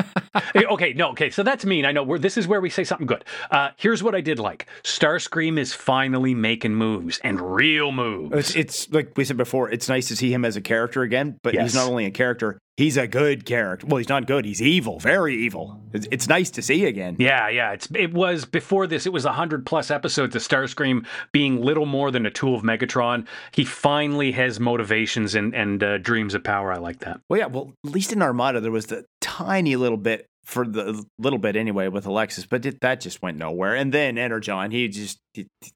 okay, 0.56 0.92
no, 0.92 1.10
okay. 1.10 1.30
So 1.30 1.42
that's 1.42 1.64
mean. 1.64 1.84
I 1.84 1.92
know. 1.92 2.02
We're, 2.02 2.18
this 2.18 2.36
is 2.36 2.46
where 2.46 2.60
we 2.60 2.70
say 2.70 2.84
something 2.84 3.06
good. 3.06 3.24
Uh, 3.50 3.70
here's 3.76 4.02
what 4.02 4.14
I 4.14 4.20
did 4.20 4.38
like. 4.38 4.66
Starscream 4.84 5.58
is 5.58 5.72
finally 5.74 6.34
making 6.34 6.74
moves 6.74 7.18
and 7.24 7.40
real 7.40 7.92
moves. 7.92 8.36
It's, 8.36 8.56
it's 8.56 8.92
like 8.92 9.12
we 9.16 9.24
said 9.24 9.36
before, 9.36 9.70
it's 9.70 9.88
nice 9.88 10.08
to 10.08 10.16
see 10.16 10.32
him 10.32 10.44
as 10.44 10.56
a 10.56 10.60
character 10.60 11.02
again, 11.02 11.38
but 11.42 11.54
Yes. 11.54 11.62
he's 11.64 11.74
not 11.74 11.88
only 11.88 12.04
a 12.06 12.10
character, 12.10 12.58
he's 12.76 12.96
a 12.96 13.06
good 13.08 13.44
character. 13.46 13.86
Well, 13.86 13.98
he's 13.98 14.08
not 14.08 14.26
good, 14.26 14.44
he's 14.44 14.60
evil, 14.62 14.98
very 15.00 15.34
evil. 15.36 15.80
It's, 15.92 16.06
it's 16.10 16.28
nice 16.28 16.50
to 16.50 16.62
see 16.62 16.84
again. 16.84 17.16
Yeah, 17.18 17.48
yeah. 17.48 17.72
It's 17.72 17.88
it 17.94 18.12
was 18.12 18.44
before 18.44 18.86
this. 18.86 19.06
It 19.06 19.12
was 19.12 19.24
hundred 19.24 19.64
plus 19.66 19.90
episodes 19.90 20.36
of 20.36 20.42
Starscream 20.42 21.06
being 21.32 21.60
little 21.60 21.86
more 21.86 22.10
than 22.10 22.26
a 22.26 22.30
tool 22.30 22.54
of 22.54 22.62
Megatron. 22.62 23.15
He 23.52 23.64
finally 23.64 24.32
has 24.32 24.60
motivations 24.60 25.34
and 25.34 25.54
and 25.54 25.82
uh, 25.82 25.98
dreams 25.98 26.34
of 26.34 26.44
power. 26.44 26.72
I 26.72 26.78
like 26.78 27.00
that. 27.00 27.20
Well, 27.28 27.38
yeah, 27.38 27.46
well, 27.46 27.72
at 27.84 27.92
least 27.92 28.12
in 28.12 28.22
Armada, 28.22 28.60
there 28.60 28.72
was 28.72 28.86
the 28.86 29.04
tiny 29.20 29.76
little 29.76 29.98
bit 29.98 30.26
for 30.44 30.66
the 30.66 31.04
little 31.18 31.40
bit 31.40 31.56
anyway 31.56 31.88
with 31.88 32.06
Alexis, 32.06 32.46
but 32.46 32.64
it, 32.64 32.80
that 32.80 33.00
just 33.00 33.20
went 33.20 33.36
nowhere. 33.36 33.74
And 33.74 33.92
then 33.92 34.16
Energon, 34.16 34.70
he 34.70 34.86
just 34.88 35.18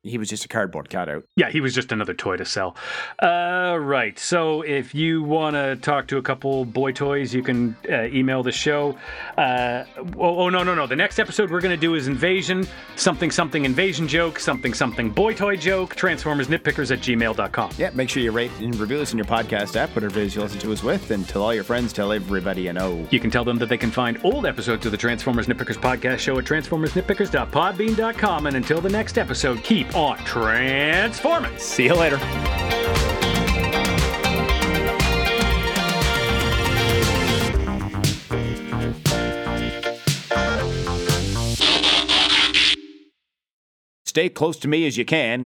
he, 0.03 0.18
was 0.18 0.29
just 0.29 0.44
a 0.44 0.49
cardboard 0.49 0.90
cutout. 0.90 1.25
Yeah, 1.37 1.51
he 1.51 1.61
was 1.61 1.75
just 1.75 1.92
another 1.92 2.14
toy 2.14 2.37
to 2.37 2.44
sell. 2.44 2.77
Uh, 3.23 3.79
right. 3.81 4.18
So 4.18 4.62
if 4.62 4.94
you 4.94 5.23
want 5.23 5.57
to 5.57 5.77
talk 5.77 6.09
to 6.09 6.18
a 6.18 6.23
couple 6.23 6.64
boy 6.64 6.92
toys, 6.92 7.35
you 7.35 7.42
can 7.42 7.77
uh, 7.88 8.05
email 8.05 8.42
the 8.42 8.53
show. 8.53 8.96
Uh, 9.37 9.85
oh, 10.18 10.44
oh, 10.44 10.49
no, 10.49 10.62
no, 10.62 10.75
no. 10.75 10.87
The 10.87 10.96
next 10.96 11.18
episode 11.18 11.51
we're 11.51 11.61
going 11.61 11.75
to 11.75 11.81
do 11.81 11.94
is 11.94 12.09
Invasion, 12.09 12.66
something, 12.96 13.31
something 13.31 13.64
invasion 13.64 14.09
joke, 14.09 14.38
something, 14.38 14.75
something 14.75 15.11
boy 15.11 15.35
toy 15.35 15.57
joke, 15.57 15.94
Transformers 15.94 16.49
nitpickers 16.49 16.90
at 16.90 17.01
gmail.com. 17.01 17.73
Yeah, 17.79 17.90
make 17.94 18.09
sure 18.09 18.23
you 18.23 18.33
rate 18.33 18.51
and 18.59 18.75
review 18.77 19.01
us 19.01 19.12
in 19.12 19.18
your 19.18 19.27
podcast 19.27 19.77
app, 19.77 19.94
whatever 19.94 20.18
it 20.18 20.27
is 20.27 20.35
you 20.35 20.42
listen 20.42 20.59
to 20.61 20.73
us 20.73 20.83
with, 20.83 21.11
and 21.11 21.29
tell 21.29 21.42
all 21.42 21.55
your 21.55 21.64
friends, 21.64 21.92
tell 21.92 22.12
everybody 22.12 22.62
you 22.62 22.73
know. 22.73 23.07
You 23.11 23.20
can 23.20 23.31
tell 23.31 23.44
them 23.44 23.59
that 23.59 23.68
they 23.68 23.79
can 23.79 23.90
find 23.90 24.18
old 24.25 24.46
episodes 24.46 24.87
of 24.87 24.92
the 24.92 24.99
Transformers 24.99 25.46
Nitpickers 25.46 25.77
podcast 25.77 26.18
show 26.18 26.38
at 26.38 26.44
transformersnitpickers.podbean.com. 26.44 28.46
And 28.46 28.57
until 28.57 28.81
the 28.81 28.88
next 28.88 29.18
episode, 29.18 29.49
keep 29.58 29.94
on 29.94 30.18
transforming. 30.18 31.56
See 31.58 31.84
you 31.84 31.94
later. 31.94 32.18
Stay 44.04 44.28
close 44.28 44.58
to 44.58 44.66
me 44.66 44.86
as 44.88 44.96
you 44.96 45.04
can. 45.04 45.44